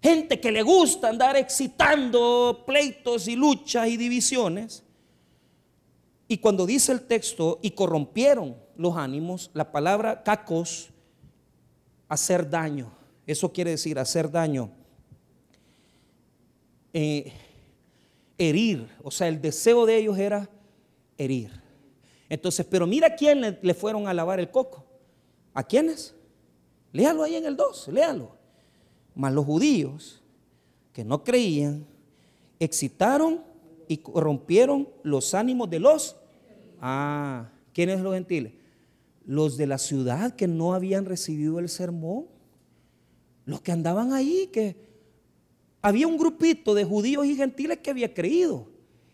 [0.00, 4.84] gente que le gusta andar excitando pleitos y luchas y divisiones,
[6.28, 10.90] y cuando dice el texto, y corrompieron los ánimos, la palabra cacos,
[12.08, 12.92] hacer daño.
[13.26, 14.70] Eso quiere decir hacer daño.
[16.92, 17.32] Eh,
[18.38, 18.88] herir.
[19.02, 20.48] O sea, el deseo de ellos era
[21.18, 21.50] herir.
[22.28, 24.84] Entonces, pero mira a quién le, le fueron a lavar el coco.
[25.52, 26.14] ¿A quiénes?
[26.92, 28.36] Léalo ahí en el 2, léalo.
[29.14, 30.22] Mas los judíos
[30.92, 31.86] que no creían,
[32.60, 33.42] excitaron
[33.88, 36.16] y corrompieron los ánimos de los
[36.84, 38.52] Ah, ¿quiénes los gentiles?
[39.24, 42.26] Los de la ciudad que no habían recibido el sermón.
[43.44, 44.74] Los que andaban ahí, que
[45.80, 48.66] había un grupito de judíos y gentiles que había creído,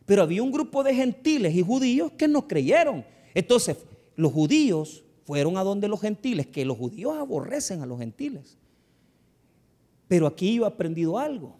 [0.06, 3.04] pero había un grupo de gentiles y judíos que no creyeron.
[3.34, 3.76] Entonces,
[4.16, 8.56] los judíos fueron a donde los gentiles, que los judíos aborrecen a los gentiles.
[10.08, 11.54] Pero aquí yo he aprendido algo.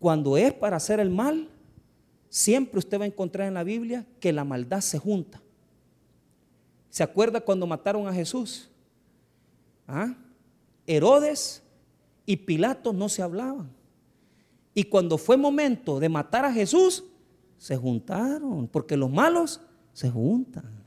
[0.00, 1.50] Cuando es para hacer el mal,
[2.34, 5.40] Siempre usted va a encontrar en la Biblia que la maldad se junta.
[6.90, 8.68] ¿Se acuerda cuando mataron a Jesús?
[9.86, 10.16] ¿Ah?
[10.84, 11.62] Herodes
[12.26, 13.70] y Pilato no se hablaban.
[14.74, 17.04] Y cuando fue momento de matar a Jesús,
[17.56, 19.60] se juntaron, porque los malos
[19.92, 20.83] se juntan.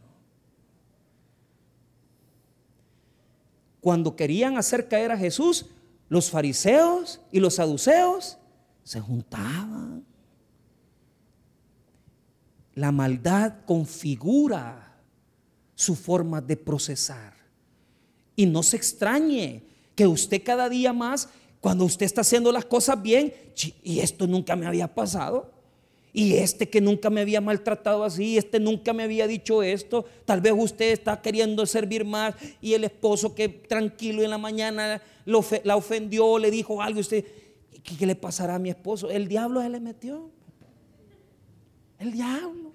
[3.88, 5.68] Cuando querían hacer caer a Jesús,
[6.10, 8.38] los fariseos y los saduceos
[8.84, 10.04] se juntaban.
[12.76, 15.00] La maldad configura
[15.74, 17.34] su forma de procesar.
[18.36, 19.64] Y no se extrañe
[19.96, 21.30] que usted cada día más
[21.62, 23.34] Cuando usted está haciendo las cosas bien,
[23.84, 25.57] y esto nunca me había pasado.
[26.18, 30.04] Y este que nunca me había maltratado así, este nunca me había dicho esto.
[30.26, 35.00] Tal vez usted está queriendo servir más y el esposo que tranquilo en la mañana
[35.26, 37.02] la ofendió, le dijo algo.
[37.02, 37.24] Usted,
[37.84, 39.12] ¿qué, le pasará a mi esposo?
[39.12, 40.32] El diablo se le metió.
[42.00, 42.72] El diablo.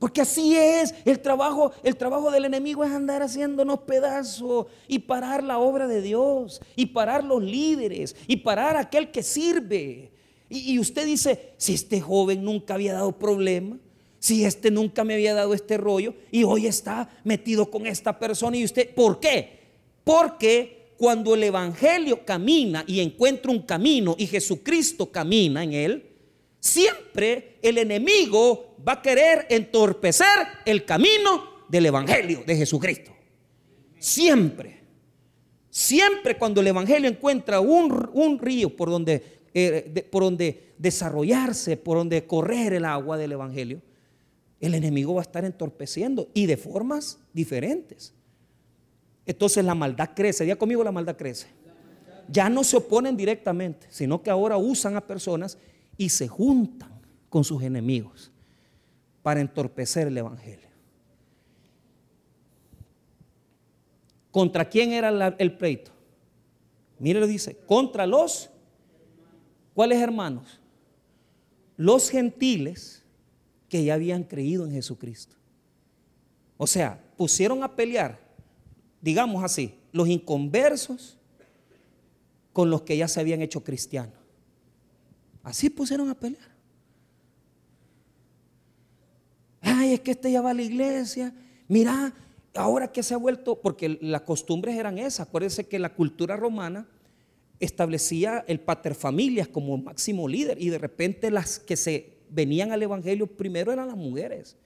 [0.00, 5.44] Porque así es, el trabajo, el trabajo del enemigo es andar haciéndonos pedazos y parar
[5.44, 10.13] la obra de Dios y parar los líderes y parar aquel que sirve.
[10.54, 13.78] Y, usted dice, si este joven nunca había dado problema,
[14.18, 18.56] si este nunca me había dado este rollo y hoy está metido con esta persona
[18.56, 19.58] y usted, ¿por qué?
[20.04, 26.06] Porque cuando el Evangelio camina y encuentra un camino y Jesucristo camina en él,
[26.60, 33.12] siempre el enemigo va a querer entorpecer el camino del Evangelio de Jesucristo.
[33.98, 34.84] Siempre.
[35.70, 42.26] Siempre cuando el Evangelio encuentra un, río por donde, eh, por donde desarrollarse, por donde
[42.26, 43.80] correr el agua del Evangelio,
[44.60, 48.12] el enemigo va a estar entorpeciendo y de formas diferentes.
[49.26, 50.46] Entonces la maldad crece.
[50.46, 51.46] Ya conmigo la maldad crece.
[52.28, 55.58] Ya no se oponen directamente, sino que ahora usan a personas
[55.96, 56.90] y se juntan
[57.28, 58.32] con sus enemigos
[59.22, 60.68] para entorpecer el Evangelio.
[64.30, 65.92] ¿Contra quién era el pleito?
[66.98, 68.50] Mire lo dice, contra los,
[69.74, 70.60] ¿cuáles hermanos?
[71.76, 73.02] Los gentiles
[73.68, 75.36] que ya habían creído en Jesucristo.
[76.56, 78.18] O sea, pusieron a pelear,
[79.00, 81.18] digamos así, los inconversos
[82.52, 84.14] con los que ya se habían hecho cristianos.
[85.42, 86.54] Así pusieron a pelear.
[89.60, 91.34] Ay, es que este ya va a la iglesia.
[91.68, 92.14] Mira,
[92.54, 95.26] ahora que se ha vuelto, porque las costumbres eran esas.
[95.26, 96.86] Acuérdense que la cultura romana
[97.64, 103.26] establecía el paterfamilias como máximo líder y de repente las que se venían al evangelio
[103.26, 104.56] primero eran las mujeres.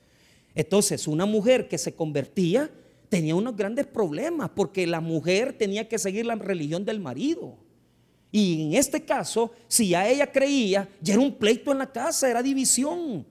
[0.54, 2.70] Entonces, una mujer que se convertía
[3.08, 7.56] tenía unos grandes problemas porque la mujer tenía que seguir la religión del marido.
[8.30, 12.28] Y en este caso, si ya ella creía, ya era un pleito en la casa,
[12.28, 13.26] era división.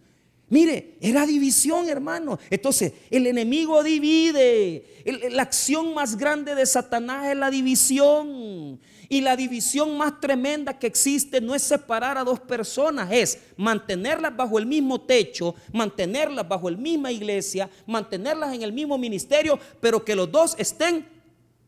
[0.50, 2.40] Mire, era división, hermano.
[2.50, 4.86] Entonces, el enemigo divide.
[5.32, 8.80] la acción más grande de Satanás es la división.
[9.10, 14.36] Y la división más tremenda que existe no es separar a dos personas, es mantenerlas
[14.36, 20.04] bajo el mismo techo, mantenerlas bajo la misma iglesia, mantenerlas en el mismo ministerio, pero
[20.04, 21.06] que los dos estén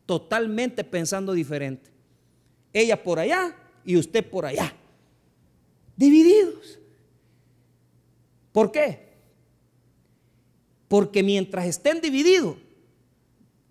[0.04, 1.90] totalmente pensando diferente.
[2.74, 4.74] Ella por allá y usted por allá.
[5.96, 6.78] Divididos.
[8.60, 9.08] ¿Por qué?
[10.86, 12.58] Porque mientras estén divididos,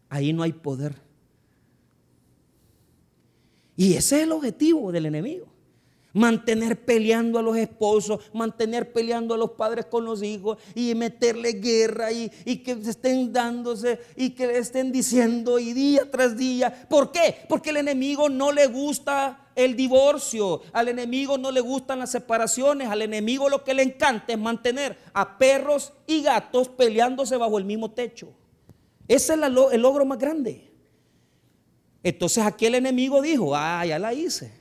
[0.10, 0.96] ahí no hay poder.
[3.76, 5.46] Y ese es el objetivo del enemigo
[6.14, 11.54] mantener peleando a los esposos, mantener peleando a los padres con los hijos y meterle
[11.54, 16.88] guerra y, que se estén dándose y que le estén diciendo y día tras día.
[16.90, 17.36] ¿Por qué?
[17.48, 22.88] Porque el enemigo no le gusta el divorcio, al enemigo no le gustan las separaciones,
[22.88, 27.66] al enemigo lo que le encanta es mantener a perros y gatos peleándose bajo el
[27.66, 28.30] mismo techo.
[29.08, 30.72] Ese es el logro más grande.
[32.02, 34.59] Entonces aquí el enemigo dijo, ah, ya la hice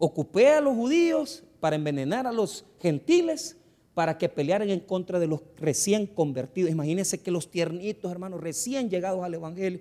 [0.00, 3.56] ocupé a los judíos para envenenar a los gentiles
[3.94, 6.70] para que pelearan en contra de los recién convertidos.
[6.70, 9.80] Imagínense que los tiernitos, hermanos, recién llegados al Evangelio,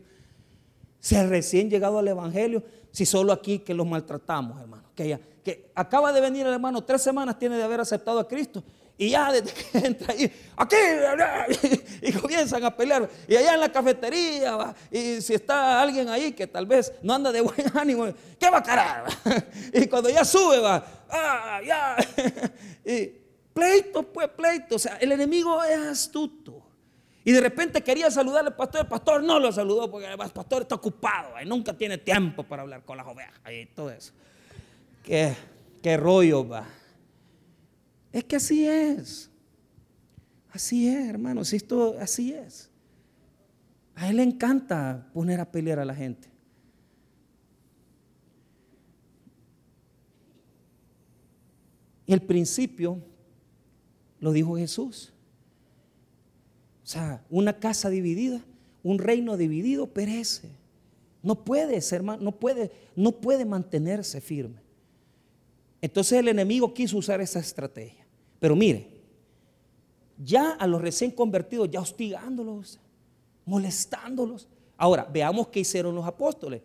[1.00, 4.84] se recién llegado al Evangelio, si solo aquí que los maltratamos, hermano.
[4.94, 8.62] Que, que acaba de venir el hermano, tres semanas tiene de haber aceptado a Cristo
[9.00, 10.76] y ya desde que entra ahí, aquí,
[12.02, 13.10] y comienzan a pelear.
[13.30, 17.32] Y allá en la cafetería, y si está alguien ahí que tal vez no anda
[17.32, 18.08] de buen ánimo,
[18.38, 19.06] ¿qué va a carar?
[19.74, 21.96] Y cuando ya sube, va, ah, ya.
[22.84, 23.14] Y
[23.54, 24.76] pleito, pues pleito.
[24.76, 26.62] O sea, el enemigo es astuto.
[27.24, 30.64] Y de repente quería saludar al pastor, el pastor no lo saludó porque el pastor
[30.64, 34.12] está ocupado y nunca tiene tiempo para hablar con las ovejas y todo eso.
[35.04, 35.34] Qué,
[35.82, 36.79] qué rollo va.
[38.12, 39.30] Es que así es.
[40.52, 41.54] Así es, hermanos.
[41.54, 42.70] Esto así es.
[43.96, 46.30] A él le encanta poner a pelear a la gente.
[52.08, 52.98] El principio
[54.20, 55.14] lo dijo Jesús.
[56.84, 58.42] O sea, una casa dividida,
[58.82, 60.50] un reino dividido perece.
[61.22, 64.69] No puede ser, no puede, no puede mantenerse firme.
[65.82, 68.06] Entonces el enemigo quiso usar esa estrategia.
[68.40, 68.88] Pero mire,
[70.17, 72.80] ya a los recién convertidos, ya hostigándolos,
[73.46, 74.48] molestándolos.
[74.77, 76.62] Ahora, veamos qué hicieron los apóstoles.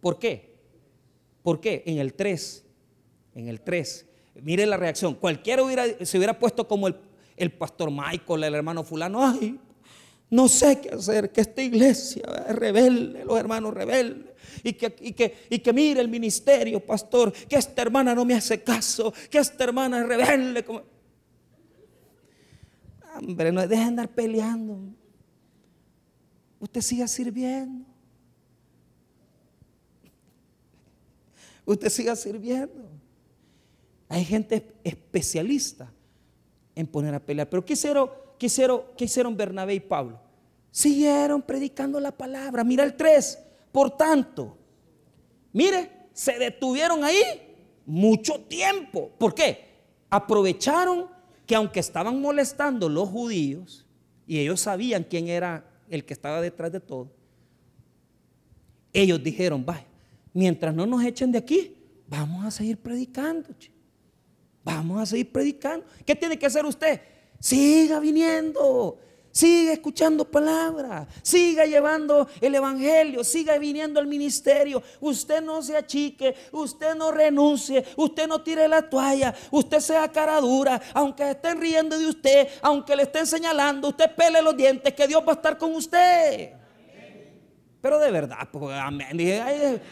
[0.00, 0.56] ¿Por qué?
[1.42, 1.82] ¿Por qué?
[1.86, 2.64] En el 3,
[3.34, 4.06] en el 3,
[4.42, 5.14] mire la reacción.
[5.14, 5.62] Cualquiera
[6.02, 6.96] se hubiera puesto como el,
[7.36, 9.58] el pastor Michael, el hermano fulano, ay,
[10.28, 14.34] no sé qué hacer, que esta iglesia es rebelde, los hermanos rebeldes.
[14.62, 18.34] Y que, y, que, y que mire el ministerio, pastor, que esta hermana no me
[18.34, 20.64] hace caso, que esta hermana es rebelde.
[20.64, 20.82] Como...
[23.16, 24.78] Hombre, no dejen de andar peleando.
[26.60, 27.84] Usted siga sirviendo.
[31.64, 32.88] Usted siga sirviendo.
[34.08, 35.92] Hay gente especialista
[36.74, 37.48] en poner a pelear.
[37.48, 40.20] Pero ¿qué hicieron, qué hicieron, qué hicieron Bernabé y Pablo?
[40.70, 42.62] Siguieron predicando la palabra.
[42.62, 43.38] Mira el 3.
[43.76, 44.56] Por tanto,
[45.52, 47.20] mire, se detuvieron ahí
[47.84, 49.10] mucho tiempo.
[49.18, 49.82] ¿Por qué?
[50.08, 51.08] Aprovecharon
[51.44, 53.84] que aunque estaban molestando los judíos,
[54.26, 57.12] y ellos sabían quién era el que estaba detrás de todo,
[58.94, 59.84] ellos dijeron, vaya,
[60.32, 61.76] mientras no nos echen de aquí,
[62.08, 63.50] vamos a seguir predicando.
[64.64, 65.84] Vamos a seguir predicando.
[66.06, 67.02] ¿Qué tiene que hacer usted?
[67.38, 68.98] Siga viniendo.
[69.36, 74.82] Siga escuchando palabra, siga llevando el evangelio, siga viniendo al ministerio.
[74.98, 80.40] Usted no se achique, usted no renuncie, usted no tire la toalla, usted sea cara
[80.40, 85.06] dura, aunque estén riendo de usted, aunque le estén señalando, usted pele los dientes, que
[85.06, 86.54] Dios va a estar con usted.
[87.82, 89.18] Pero de verdad, pues, amén.
[89.18, 89.82] Dije,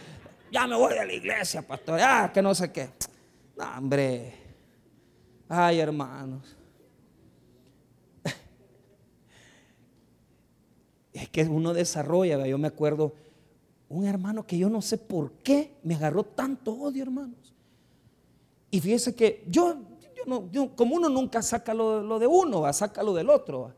[0.51, 2.89] ya me voy de la iglesia, pastor, ah, que no sé qué.
[3.59, 4.33] No, hombre.
[5.51, 6.57] Ay, hermanos.
[11.15, 13.15] Es que uno desarrolla, yo me acuerdo,
[13.89, 17.55] un hermano que yo no sé por qué me agarró tanto odio, hermanos.
[18.73, 19.77] Y fíjese que yo,
[20.27, 23.73] no, como uno nunca saca lo, de uno, va, saca lo del otro.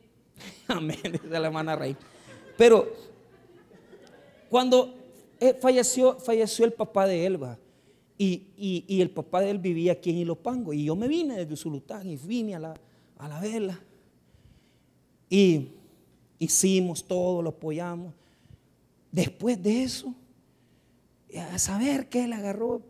[0.68, 1.94] Amén, dice la hermana Rey.
[2.56, 2.90] Pero
[4.48, 4.94] cuando
[5.38, 7.58] eh, falleció, falleció el papá de Elba,
[8.16, 12.06] y, el papá de él vivía aquí en Ilopango, y yo me vine desde Usulután
[12.06, 12.74] y vine a la,
[13.16, 13.80] a la vela.
[15.30, 15.68] Y
[16.40, 18.12] hicimos todo, lo apoyamos.
[19.12, 20.12] Después de eso,
[21.38, 22.82] a saber que él agarró,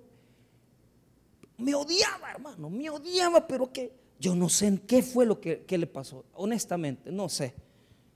[1.58, 5.66] me odiaba, hermano, me odiaba, pero que yo no sé en qué fue lo que,
[5.68, 7.54] le pasó, honestamente, no sé.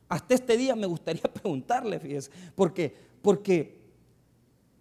[0.09, 3.81] Hasta este día me gustaría preguntarle, fíjese, porque, porque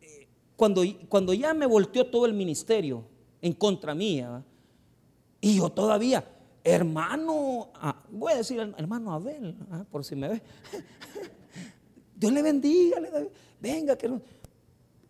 [0.01, 3.03] eh, cuando, cuando ya me volteó todo el ministerio
[3.41, 4.43] en contra mía,
[5.41, 6.25] y yo todavía,
[6.63, 7.71] hermano,
[8.09, 10.41] voy a decir hermano Abel, ah, por si me ve.
[12.15, 12.97] Dios le bendiga,
[13.59, 14.21] venga, que no.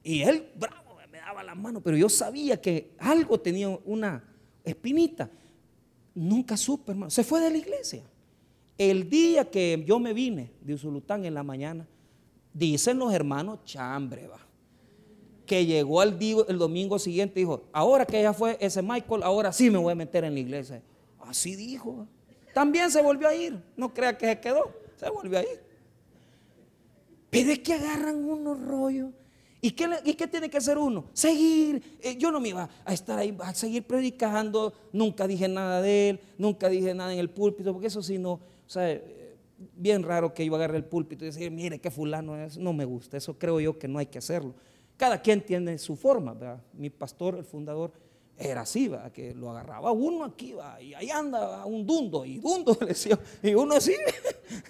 [0.04, 4.24] Y él, bravo, me daba la mano, pero yo sabía que algo tenía una
[4.64, 5.30] espinita.
[6.16, 7.10] Nunca supe, hermano.
[7.12, 8.04] Se fue de la iglesia.
[8.78, 11.88] El día que yo me vine de Usulután en la mañana,
[12.54, 14.28] dicen los hermanos, chambre.
[15.46, 19.54] Que llegó el, el domingo siguiente y dijo, ahora que ya fue ese Michael, ahora
[19.54, 20.82] sí me voy a meter en la iglesia.
[21.28, 22.08] Así dijo.
[22.54, 23.62] También se volvió a ir.
[23.76, 24.72] No crea que se quedó.
[24.96, 25.62] Se volvió a ir.
[27.30, 29.12] Pero es que agarran unos rollos.
[29.60, 31.06] ¿Y qué, ¿Y qué, tiene que hacer uno?
[31.14, 31.98] Seguir.
[32.02, 34.74] Eh, yo no me iba a estar ahí, a seguir predicando.
[34.92, 36.20] Nunca dije nada de él.
[36.38, 37.72] Nunca dije nada en el púlpito.
[37.72, 38.34] Porque eso sí no.
[38.34, 39.38] O sea, eh,
[39.76, 42.58] bien raro que yo agarre el púlpito y decir, mire qué fulano es.
[42.58, 43.18] No me gusta.
[43.18, 44.54] Eso creo yo que no hay que hacerlo.
[44.98, 46.34] Cada quien tiene su forma.
[46.34, 46.62] ¿verdad?
[46.74, 47.94] Mi pastor, el fundador,
[48.38, 49.12] era así, ¿va?
[49.12, 50.82] que lo agarraba uno aquí, ¿va?
[50.82, 53.96] y ahí anda un dundo, y dundo le decía, y uno así.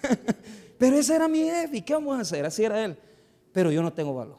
[0.78, 2.44] Pero ese era mi jefe, ¿y qué vamos a hacer?
[2.44, 2.96] Así era él.
[3.52, 4.38] Pero yo no tengo valor.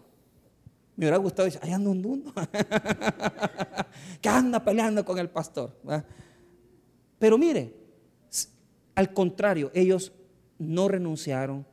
[0.95, 2.33] Me hubiera gustado decir, ahí anda un dundo,
[4.21, 5.75] que anda peleando con el pastor.
[7.19, 7.73] Pero mire,
[8.93, 10.13] al contrario, ellos
[10.57, 11.65] no renunciaron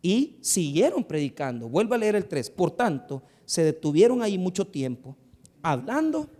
[0.00, 1.68] y siguieron predicando.
[1.68, 2.50] Vuelvo a leer el 3.
[2.50, 5.16] Por tanto, se detuvieron ahí mucho tiempo
[5.62, 6.30] hablando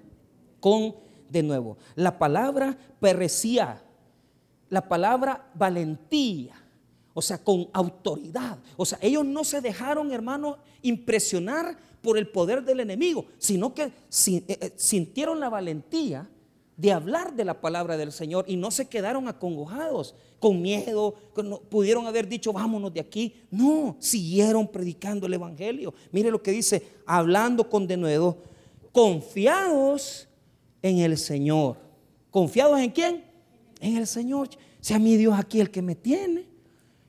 [0.61, 0.94] con
[1.28, 1.78] de nuevo.
[1.94, 3.82] La palabra perecía,
[4.68, 6.54] la palabra valentía,
[7.14, 8.58] o sea, con autoridad.
[8.76, 13.84] O sea, ellos no se dejaron, hermano, impresionar por el poder del enemigo, sino que
[13.84, 13.92] eh,
[14.26, 16.28] eh, sintieron la valentía
[16.76, 21.14] de hablar de la palabra del Señor y no se quedaron acongojados, con miedo,
[21.68, 23.34] pudieron haber dicho, vámonos de aquí.
[23.50, 25.92] No, siguieron predicando el Evangelio.
[26.11, 28.38] Mire lo que dice, hablando con denuedo,
[28.92, 30.29] confiados
[30.82, 31.76] en el Señor.
[32.30, 33.24] ¿Confiados en quién?
[33.80, 34.48] En el Señor.
[34.80, 36.46] Sea mi Dios aquí el que me tiene.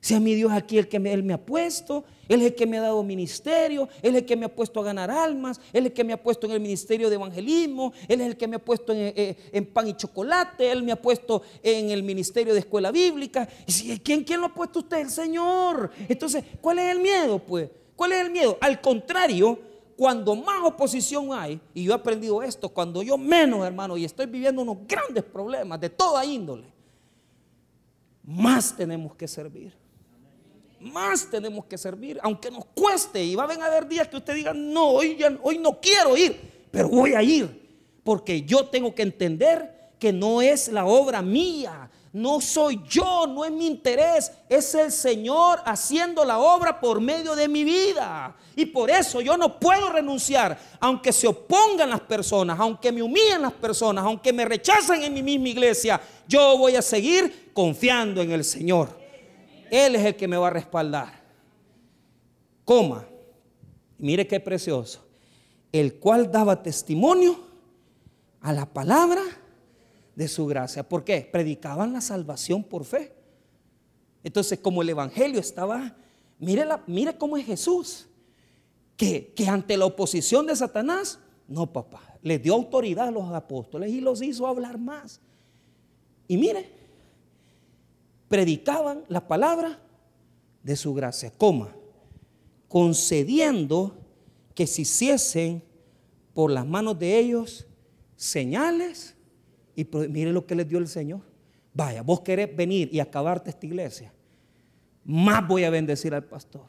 [0.00, 2.04] Sea mi Dios aquí el que me, Él me ha puesto.
[2.28, 3.88] Él es el que me ha dado ministerio.
[4.02, 5.60] Él es el que me ha puesto a ganar almas.
[5.72, 7.92] Él es el que me ha puesto en el ministerio de evangelismo.
[8.08, 10.70] Él es el que me ha puesto en, eh, pan y chocolate.
[10.70, 13.48] Él me ha puesto en el ministerio de escuela bíblica.
[13.66, 14.98] ¿Y ¿quién, ¿Quién lo ha puesto usted?
[14.98, 15.90] El Señor.
[16.08, 17.38] Entonces, ¿cuál es el miedo?
[17.38, 18.58] Pues, ¿cuál es el miedo?
[18.60, 19.58] Al contrario,
[20.02, 24.26] cuando más oposición hay, y yo he aprendido esto, cuando yo menos, hermano, y estoy
[24.26, 26.66] viviendo unos grandes problemas de toda índole,
[28.24, 29.72] más tenemos que servir.
[30.80, 33.22] Más tenemos que servir, aunque nos cueste.
[33.22, 36.88] Y va a haber días que usted diga, no, hoy, hoy no quiero ir, pero
[36.88, 38.00] voy a ir.
[38.02, 43.44] Porque yo tengo que entender que no es la obra mía, no soy yo, no
[43.44, 48.36] es mi interés, es el Señor haciendo la obra por medio de mi vida.
[48.54, 53.40] Y por eso yo no puedo renunciar, aunque se opongan las personas, aunque me humillen
[53.40, 58.32] las personas, aunque me rechacen en mi misma iglesia, yo voy a seguir confiando en
[58.32, 58.90] el Señor.
[59.70, 61.22] Él es el que me va a respaldar.
[62.66, 63.06] Coma,
[63.96, 65.02] mire qué precioso,
[65.72, 67.40] el cual daba testimonio
[68.42, 69.22] a la palabra
[70.14, 70.88] de su gracia.
[70.88, 71.28] ¿Por qué?
[71.30, 73.14] Predicaban la salvación por fe.
[74.24, 75.96] Entonces, como el Evangelio estaba,
[76.38, 78.08] mire, la, mire cómo es Jesús,
[78.96, 83.90] que, que ante la oposición de Satanás, no papá, le dio autoridad a los apóstoles
[83.90, 85.20] y los hizo hablar más.
[86.28, 86.70] Y mire,
[88.28, 89.80] predicaban la palabra
[90.62, 91.74] de su gracia, coma,
[92.68, 93.96] concediendo
[94.54, 95.62] que se hiciesen
[96.32, 97.66] por las manos de ellos
[98.16, 99.16] señales
[99.74, 101.20] y mire lo que les dio el Señor.
[101.74, 104.12] Vaya, vos querés venir y acabarte esta iglesia.
[105.04, 106.62] Más voy a bendecir al pastor.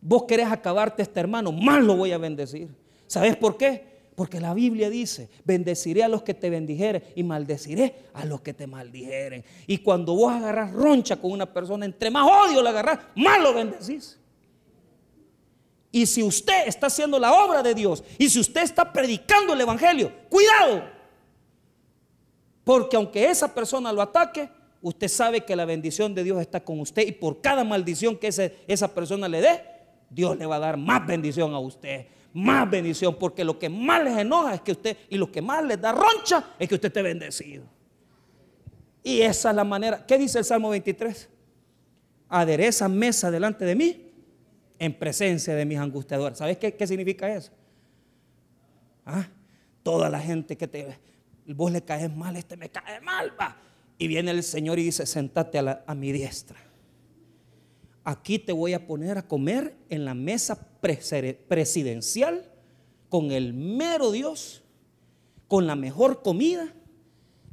[0.00, 2.68] Vos querés acabarte este hermano, más lo voy a bendecir.
[3.06, 3.88] ¿Sabes por qué?
[4.14, 8.52] Porque la Biblia dice, bendeciré a los que te bendijeren y maldeciré a los que
[8.52, 9.44] te maldijeren.
[9.66, 13.54] Y cuando vos agarras roncha con una persona, entre más odio la agarras, más lo
[13.54, 14.18] bendecís.
[15.90, 19.60] Y si usted está haciendo la obra de Dios y si usted está predicando el
[19.60, 20.97] Evangelio, cuidado,
[22.68, 24.50] porque aunque esa persona lo ataque,
[24.82, 28.28] usted sabe que la bendición de Dios está con usted y por cada maldición que
[28.28, 29.62] esa persona le dé,
[30.10, 32.04] Dios le va a dar más bendición a usted.
[32.34, 35.64] Más bendición, porque lo que más les enoja es que usted, y lo que más
[35.64, 37.64] les da roncha es que usted esté bendecido.
[39.02, 40.04] Y esa es la manera.
[40.04, 41.26] ¿Qué dice el Salmo 23?
[42.28, 44.12] Adereza mesa delante de mí
[44.78, 46.36] en presencia de mis angustiadores.
[46.36, 47.50] ¿Sabes qué, qué significa eso?
[49.06, 49.26] ¿Ah?
[49.82, 51.07] Toda la gente que te
[51.54, 53.56] vos le caes mal, este me cae mal, va.
[53.98, 56.58] Y viene el Señor y dice, sentate a, a mi diestra.
[58.04, 62.50] Aquí te voy a poner a comer en la mesa presidencial
[63.08, 64.62] con el mero Dios,
[65.46, 66.72] con la mejor comida.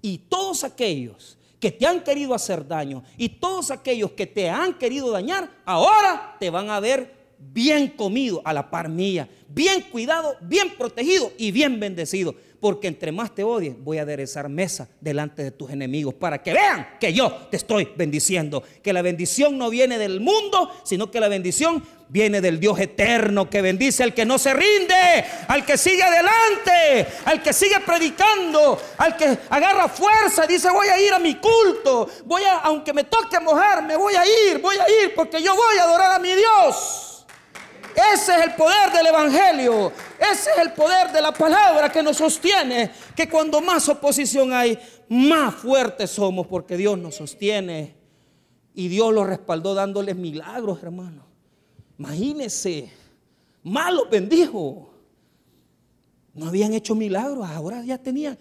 [0.02, 4.78] Y todos aquellos que te han querido hacer daño y todos aquellos que te han
[4.78, 10.36] querido dañar, ahora te van a ver bien comido a la par mía, bien cuidado,
[10.42, 15.44] bien protegido y bien bendecido porque entre más te odien, voy a aderezar mesa delante
[15.44, 18.64] de tus enemigos para que vean que yo te estoy bendiciendo.
[18.82, 23.50] Que la bendición no viene del mundo, sino que la bendición viene del Dios eterno
[23.50, 28.80] que bendice al que no se rinde, al que sigue adelante, al que sigue predicando,
[28.98, 33.06] al que agarra fuerza, dice voy a ir a mi culto, voy a, aunque me
[33.06, 36.34] toque mojarme, voy a ir, voy a ir, porque yo voy a adorar a mi
[36.34, 37.15] Dios.
[37.96, 39.92] Ese es el poder del Evangelio.
[40.20, 42.92] Ese es el poder de la palabra que nos sostiene.
[43.16, 44.78] Que cuando más oposición hay,
[45.08, 47.96] más fuertes somos porque Dios nos sostiene.
[48.74, 51.26] Y Dios los respaldó dándoles milagros, hermano.
[51.98, 52.92] Imagínense.
[53.64, 54.90] Más los bendijo.
[56.34, 58.38] No habían hecho milagros, ahora ya tenían.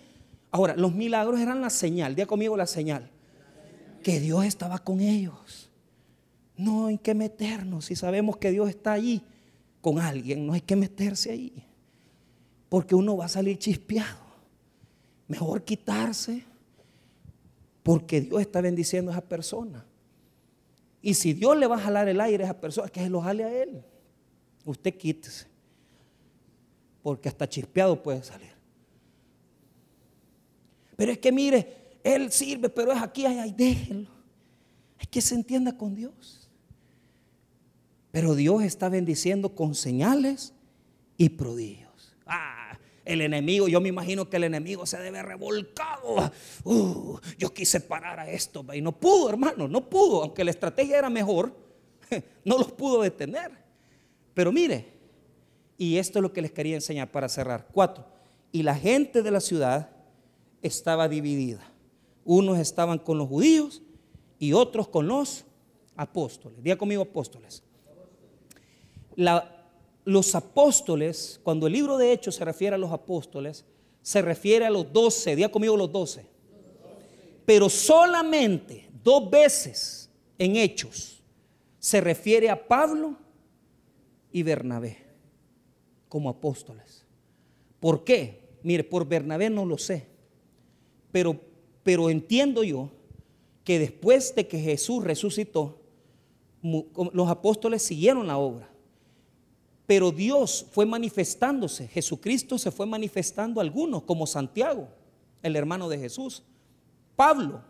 [0.51, 2.17] Ahora, los milagros eran la señal.
[2.17, 3.09] Día conmigo la señal.
[4.03, 5.71] Que Dios estaba con ellos.
[6.57, 9.23] No hay que meternos si sabemos que Dios está allí
[9.85, 11.63] con alguien, no hay que meterse ahí,
[12.71, 14.17] porque uno va a salir chispeado.
[15.29, 16.43] Mejor quitarse,
[17.83, 19.85] porque Dios está bendiciendo a esa persona.
[21.03, 23.21] Y si Dios le va a jalar el aire a esa persona, que se lo
[23.21, 23.85] jale a él.
[24.65, 25.49] Usted quítese,
[27.03, 28.55] porque hasta chispeado puede salir.
[30.97, 34.09] Pero es que mire, él sirve, pero es aquí, ay, ay, déjenlo.
[34.99, 36.44] Hay que se entienda con Dios.
[38.15, 40.55] Pero Dios está bendiciendo con señales
[41.17, 42.15] y prodigios.
[42.25, 46.31] Ah, el enemigo, yo me imagino que el enemigo se debe revolcado.
[46.63, 50.23] Uh, yo quise parar a esto y no pudo, hermano, no pudo.
[50.23, 51.57] Aunque la estrategia era mejor,
[52.45, 53.51] no los pudo detener.
[54.33, 54.93] Pero mire,
[55.77, 57.67] y esto es lo que les quería enseñar para cerrar.
[57.73, 58.07] Cuatro,
[58.53, 59.91] y la gente de la ciudad
[60.63, 61.69] estaba dividida.
[62.25, 63.83] Unos estaban con los judíos
[64.39, 65.47] y otros con los
[65.97, 66.63] apóstoles.
[66.63, 67.64] Diga conmigo apóstoles
[69.17, 73.65] los apóstoles, cuando el libro de Hechos se refiere a los apóstoles,
[74.03, 76.27] se refiere a los doce, día conmigo los doce.
[77.47, 81.23] Pero solamente dos veces en Hechos
[81.79, 83.17] se refiere a Pablo
[84.33, 85.05] y Bernabé.
[86.09, 87.05] como apóstoles.
[87.81, 88.41] ¿Por qué?
[88.63, 90.07] Mire, por Bernabé no lo sé,
[91.11, 91.39] pero,
[91.83, 92.91] pero entiendo yo
[93.65, 95.81] que después de que Jesús resucitó,
[96.63, 98.71] los apóstoles siguieron la obra.
[99.87, 104.89] Pero Dios fue manifestándose, Jesucristo se fue manifestando a algunos, como Santiago,
[105.43, 106.43] el hermano de Jesús,
[107.17, 107.63] Pablo,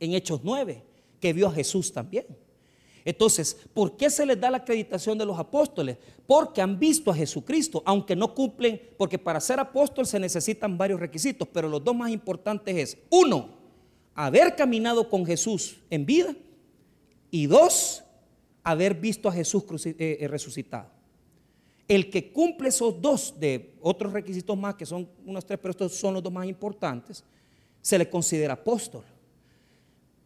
[0.00, 0.82] en Hechos 9,
[1.20, 2.26] que vio a Jesús también.
[3.04, 5.96] Entonces, ¿por qué se les da la acreditación de los apóstoles?
[6.26, 11.00] Porque han visto a Jesucristo, aunque no cumplen, porque para ser apóstol se necesitan varios
[11.00, 13.56] requisitos, pero los dos más importantes es, uno,
[14.14, 16.34] haber caminado con Jesús en vida
[17.30, 18.02] y dos,
[18.62, 20.97] haber visto a Jesús eh, eh, resucitado.
[21.88, 25.94] El que cumple esos dos de otros requisitos más, que son unos tres, pero estos
[25.94, 27.24] son los dos más importantes,
[27.80, 29.04] se le considera apóstol.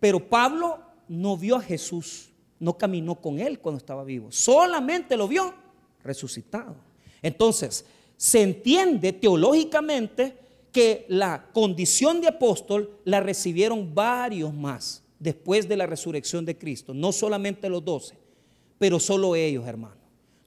[0.00, 5.28] Pero Pablo no vio a Jesús, no caminó con él cuando estaba vivo, solamente lo
[5.28, 5.54] vio
[6.02, 6.74] resucitado.
[7.22, 7.84] Entonces,
[8.16, 10.36] se entiende teológicamente
[10.72, 16.92] que la condición de apóstol la recibieron varios más después de la resurrección de Cristo,
[16.92, 18.16] no solamente los doce,
[18.78, 20.01] pero solo ellos, hermano.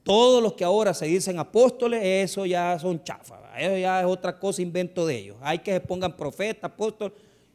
[0.05, 4.37] Todos los que ahora se dicen apóstoles, eso ya son chafas, eso ya es otra
[4.37, 5.37] cosa, invento de ellos.
[5.41, 7.11] Hay que se pongan profeta, apóstol,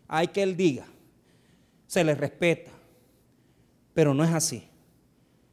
[0.08, 0.84] hay que él diga.
[1.86, 2.72] Se les respeta,
[3.94, 4.64] pero no es así.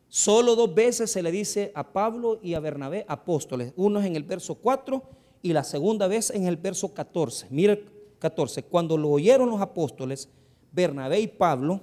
[0.07, 3.73] Solo dos veces se le dice a Pablo y a Bernabé apóstoles.
[3.75, 5.03] Uno es en el verso 4
[5.43, 7.45] y la segunda vez en el verso 14.
[7.51, 7.85] Mire
[8.17, 8.63] 14.
[8.63, 10.29] Cuando lo oyeron los apóstoles,
[10.71, 11.79] Bernabé y Pablo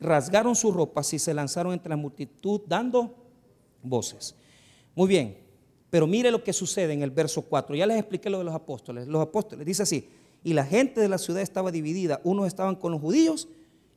[0.00, 3.14] rasgaron sus ropas y se lanzaron entre la multitud dando
[3.80, 4.34] voces.
[4.94, 5.38] Muy bien,
[5.90, 7.74] pero mire lo que sucede en el verso 4.
[7.74, 9.08] Ya les expliqué lo de los apóstoles.
[9.08, 10.08] Los apóstoles, dice así,
[10.42, 12.20] y la gente de la ciudad estaba dividida.
[12.24, 13.48] Unos estaban con los judíos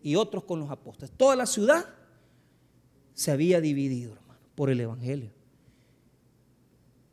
[0.01, 1.11] y otros con los apóstoles.
[1.15, 1.85] Toda la ciudad
[3.13, 5.31] se había dividido, hermano, por el Evangelio.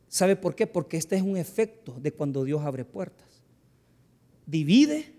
[0.07, 0.67] ¿Sabe por qué?
[0.67, 3.27] Porque este es un efecto de cuando Dios abre puertas.
[4.45, 5.13] Divide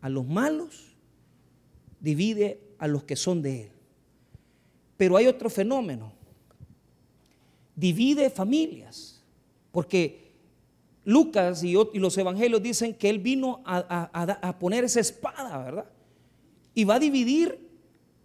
[0.00, 0.96] a los malos,
[2.00, 3.70] divide a los que son de Él.
[4.96, 6.12] Pero hay otro fenómeno
[7.74, 9.22] divide familias.
[9.72, 10.32] Porque
[11.04, 15.86] Lucas y, los evangelios dicen que él vino a, poner esa espada, ¿verdad?
[16.74, 17.58] Y va a dividir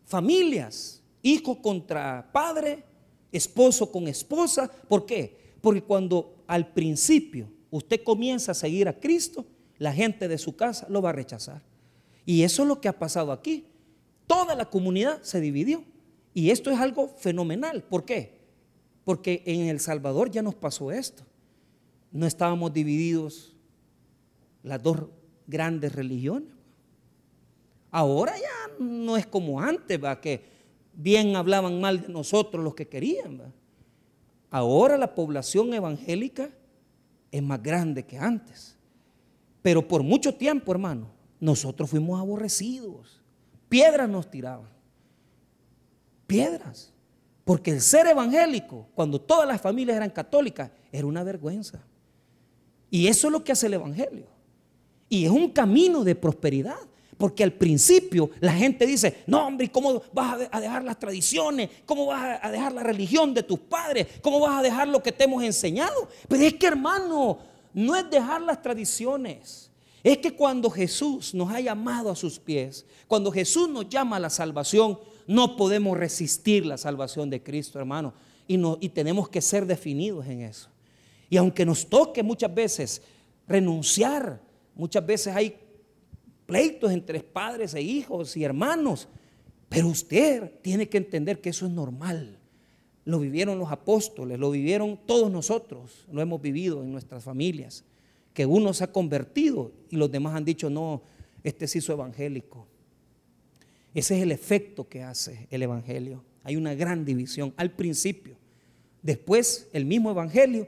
[0.06, 2.84] familias, hijo contra padre,
[3.32, 4.72] esposo con esposa.
[4.88, 5.38] ¿Por qué?
[5.62, 9.46] Porque cuando al principio usted comienza a seguir a Cristo,
[9.78, 11.62] la gente de su casa lo va a rechazar.
[12.26, 13.66] Y eso es lo que ha pasado aquí.
[14.28, 15.84] Toda la comunidad se dividió.
[16.34, 17.84] Y esto es algo fenomenal.
[17.84, 18.39] ¿Por qué?
[19.10, 21.24] Porque en El Salvador ya nos pasó esto.
[22.12, 23.56] No estábamos divididos
[24.62, 25.08] las dos
[25.48, 26.54] grandes religiones.
[27.90, 30.22] Ahora ya no es como antes, ¿va?
[30.22, 30.44] que
[30.94, 33.52] bien hablaban mal de nosotros los que querían.
[34.52, 36.52] Ahora la población evangélica
[37.32, 38.78] es más grande que antes.
[39.64, 41.08] Pero por mucho tiempo, hermano,
[41.40, 43.20] nosotros fuimos aborrecidos.
[43.70, 44.70] Piedras nos tiraban.
[46.28, 46.94] Piedras.
[47.44, 51.82] Porque el ser evangélico, cuando todas las familias eran católicas, era una vergüenza.
[52.92, 54.28] Y eso es lo que hace el Evangelio.
[55.10, 56.78] Y es un camino de prosperidad.
[57.18, 61.70] Porque al principio la gente dice, no hombre, ¿cómo vas a dejar las tradiciones?
[61.86, 64.08] ¿Cómo vas a dejar la religión de tus padres?
[64.22, 66.08] ¿Cómo vas a dejar lo que te hemos enseñado?
[66.30, 67.40] Pero es que hermano,
[67.74, 69.70] no es dejar las tradiciones.
[70.02, 74.22] Es que cuando Jesús nos ha llamado a sus pies, cuando Jesús nos llama a
[74.22, 74.98] la salvación,
[75.30, 78.16] no podemos resistir la salvación de Cristo, hermano.
[78.48, 80.70] Y, tenemos que ser definidos en eso.
[81.30, 83.04] Y aunque nos toque muchas veces
[83.48, 84.42] renunciar,
[84.74, 85.56] muchas veces hay
[86.48, 89.08] pleitos entre padres e hijos y hermanos,
[89.70, 92.40] pero usted tiene que entender que eso es normal.
[93.06, 97.84] Lo vivieron los apóstoles, lo vivieron todos nosotros, lo hemos vivido en nuestras familias,
[98.34, 101.04] que uno se ha convertido y los demás han dicho, no,
[101.44, 102.69] este se hizo evangélico.
[103.94, 106.24] Ese es el efecto que hace el Evangelio.
[106.44, 108.36] Hay una gran división al principio.
[109.02, 110.68] Después el mismo Evangelio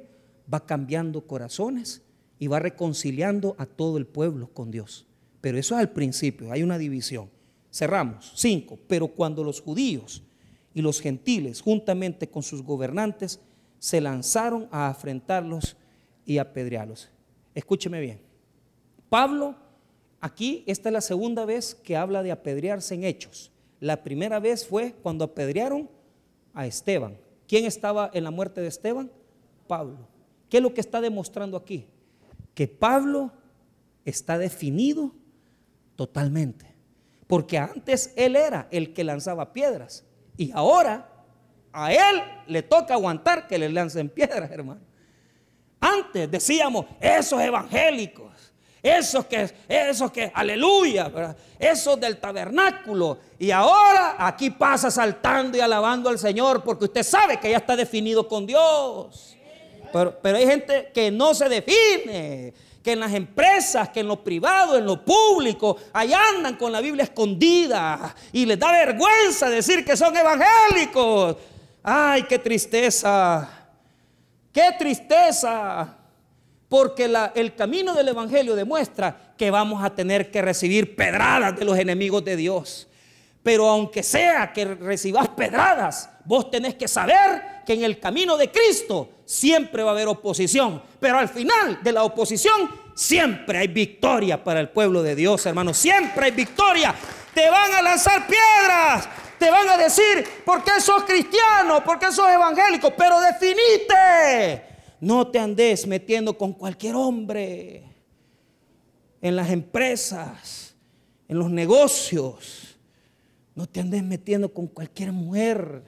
[0.51, 2.01] va cambiando corazones
[2.39, 5.05] y va reconciliando a todo el pueblo con Dios.
[5.41, 7.29] Pero eso es al principio, hay una división.
[7.71, 8.33] Cerramos.
[8.35, 8.77] Cinco.
[8.87, 10.23] Pero cuando los judíos
[10.73, 13.39] y los gentiles, juntamente con sus gobernantes,
[13.79, 15.77] se lanzaron a afrentarlos
[16.25, 17.09] y apedrearlos.
[17.55, 18.19] Escúcheme bien.
[19.09, 19.55] Pablo
[20.21, 23.51] Aquí esta es la segunda vez que habla de apedrearse en hechos.
[23.79, 25.89] La primera vez fue cuando apedrearon
[26.53, 27.17] a Esteban.
[27.47, 29.11] ¿Quién estaba en la muerte de Esteban?
[29.67, 30.07] Pablo.
[30.47, 31.87] ¿Qué es lo que está demostrando aquí?
[32.53, 33.31] Que Pablo
[34.05, 35.11] está definido
[35.95, 36.67] totalmente.
[37.25, 40.05] Porque antes él era el que lanzaba piedras.
[40.37, 41.09] Y ahora
[41.71, 44.81] a él le toca aguantar que le lancen piedras, hermano.
[45.79, 48.50] Antes decíamos, esos evangélicos,
[48.83, 53.19] esos que, esos que, aleluya, esos del tabernáculo.
[53.37, 57.75] Y ahora aquí pasa saltando y alabando al Señor porque usted sabe que ya está
[57.75, 59.37] definido con Dios.
[59.93, 62.53] Pero, pero hay gente que no se define
[62.83, 66.81] que en las empresas, que en lo privado, en lo público, allá andan con la
[66.81, 71.37] Biblia escondida y les da vergüenza decir que son evangélicos.
[71.83, 73.47] Ay, qué tristeza,
[74.51, 75.97] qué tristeza,
[76.71, 81.77] porque el camino del Evangelio demuestra que vamos a tener que recibir pedradas de los
[81.77, 82.87] enemigos de Dios.
[83.43, 88.49] Pero aunque sea que recibas pedradas, vos tenés que saber que en el camino de
[88.49, 90.81] Cristo siempre va a haber oposición.
[90.97, 95.73] Pero al final de la oposición siempre hay victoria para el pueblo de Dios, hermano.
[95.73, 96.95] Siempre hay victoria.
[97.33, 99.09] Te van a lanzar piedras.
[99.37, 101.83] Te van a decir, ¿por qué sos cristiano?
[101.83, 102.91] ¿Por qué sos evangélico?
[102.91, 104.70] Pero definite.
[105.01, 107.83] No te andes metiendo con cualquier hombre.
[109.19, 110.75] En las empresas,
[111.27, 112.77] en los negocios
[113.55, 115.83] no te andes metiendo con cualquier mujer.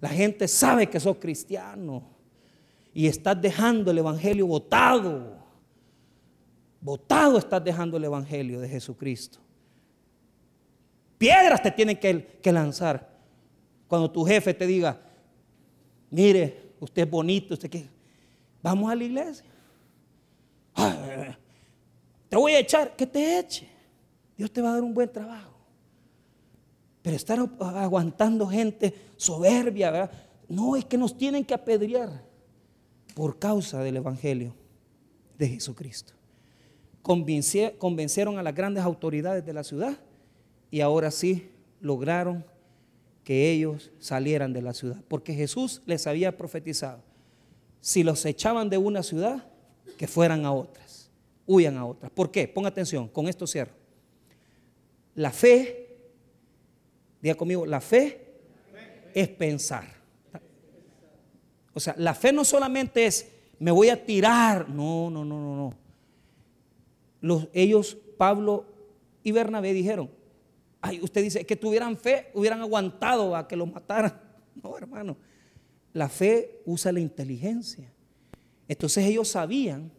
[0.00, 2.02] La gente sabe que sos cristiano
[2.92, 5.38] y estás dejando el evangelio votado.
[6.80, 9.38] Votado estás dejando el evangelio de Jesucristo.
[11.16, 13.08] Piedras te tienen que, lanzar.
[13.86, 15.00] Cuando tu jefe te diga,
[16.10, 17.88] mire, usted es bonito, usted que
[18.62, 19.44] vamos a la iglesia.
[22.28, 23.68] te voy a echar, que te eche.
[24.36, 25.52] Dios te va a dar un buen trabajo.
[27.02, 30.10] Pero estar aguantando gente soberbia, ¿verdad?
[30.48, 32.22] no es que nos tienen que apedrear
[33.14, 34.54] por causa del Evangelio
[35.38, 36.12] de Jesucristo.
[37.00, 39.98] Convencieron a las grandes autoridades de la ciudad
[40.70, 41.50] y ahora sí
[41.80, 42.44] lograron
[43.24, 45.02] que ellos salieran de la ciudad.
[45.08, 47.02] Porque Jesús les había profetizado,
[47.82, 49.46] si los echaban de una ciudad,
[49.98, 51.10] que fueran a otras,
[51.44, 52.10] huyan a otras.
[52.10, 52.48] ¿Por qué?
[52.48, 53.74] Ponga atención, con esto cierro.
[55.14, 55.82] La fe
[57.22, 58.20] Diga conmigo, la fe
[59.14, 59.84] es pensar.
[61.72, 63.30] O sea, la fe no solamente es,
[63.60, 64.68] me voy a tirar.
[64.68, 65.74] No, no, no, no, no.
[67.20, 68.66] Los, ellos, Pablo
[69.22, 70.10] y Bernabé dijeron,
[70.80, 74.20] ay, usted dice que tuvieran fe, hubieran aguantado a que los mataran.
[74.62, 75.16] No, hermano.
[75.92, 77.92] La fe usa la inteligencia.
[78.68, 79.90] Entonces ellos sabían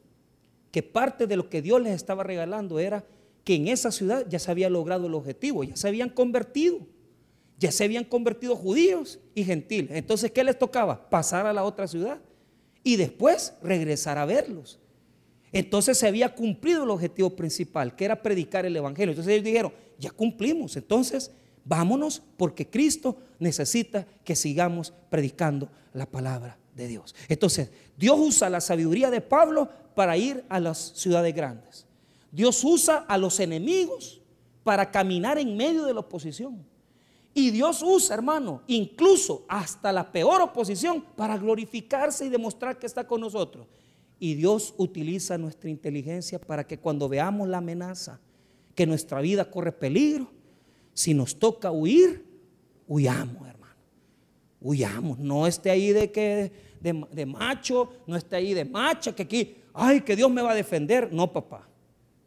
[0.72, 3.06] que parte de lo que Dios les estaba regalando era
[3.44, 6.80] que en esa ciudad ya se había logrado el objetivo, ya se habían convertido.
[7.60, 9.92] Ya se habían convertido judíos y gentiles.
[9.92, 11.10] Entonces, ¿qué les tocaba?
[11.10, 12.20] Pasar a la otra ciudad
[12.84, 14.80] y después regresar a verlos.
[15.54, 19.12] Entonces se había cumplido el objetivo principal, que era predicar el Evangelio.
[19.12, 21.32] Entonces ellos dijeron, ya cumplimos, entonces
[21.66, 27.16] vámonos porque Cristo necesita que sigamos predicando la palabra de Dios.
[27.28, 31.86] Entonces, Dios usa la sabiduría de Pablo para ir a las ciudades grandes.
[32.32, 34.22] Dios usa a los enemigos
[34.64, 36.66] para caminar en medio de la oposición.
[37.36, 43.08] Y Dios usa, hermano, incluso hasta la peor oposición para glorificarse y demostrar que está
[43.08, 43.68] con nosotros.
[44.20, 48.20] Y Dios utiliza nuestra inteligencia para que cuando veamos la amenaza,
[48.76, 50.32] que nuestra vida corre peligro,
[50.94, 52.26] si nos toca huir,
[52.88, 53.76] huyamos, hermano.
[54.62, 55.20] Huyamos.
[55.20, 60.02] No esté ahí de que de, macho, no esté ahí de macha, que aquí, ay,
[60.02, 61.12] que Dios me va a defender.
[61.12, 61.68] No, papá.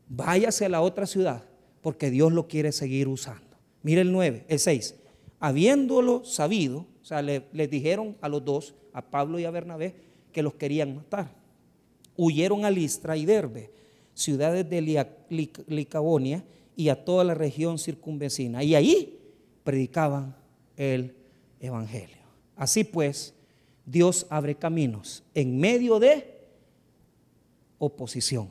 [0.08, 1.44] Váyase a la otra ciudad,
[1.82, 3.56] porque Dios lo quiere seguir usando.
[3.82, 4.94] Mire el 9, el 6.
[5.38, 9.94] Habiéndolo sabido, o sea, le, les dijeron a los dos, a Pablo y a Bernabé,
[10.32, 11.30] que los querían matar.
[12.16, 13.70] Huyeron a Listra y Derbe,
[14.14, 15.06] ciudades de
[15.68, 16.42] Licabonia
[16.76, 18.62] y a toda la región circunvecina.
[18.62, 19.18] Y ahí
[19.64, 20.36] predicaban
[20.76, 21.16] el
[21.58, 22.18] Evangelio.
[22.54, 23.34] Así pues,
[23.84, 26.36] Dios abre caminos en medio de
[27.78, 28.50] oposición,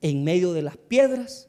[0.00, 1.48] en medio de las piedras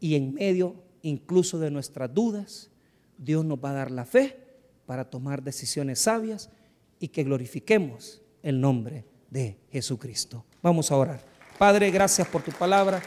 [0.00, 2.70] y en medio incluso de nuestras dudas,
[3.18, 4.38] Dios nos va a dar la fe
[4.86, 6.50] para tomar decisiones sabias
[6.98, 10.44] y que glorifiquemos el nombre de Jesucristo.
[10.62, 11.24] Vamos a orar.
[11.58, 13.02] Padre, gracias por tu palabra.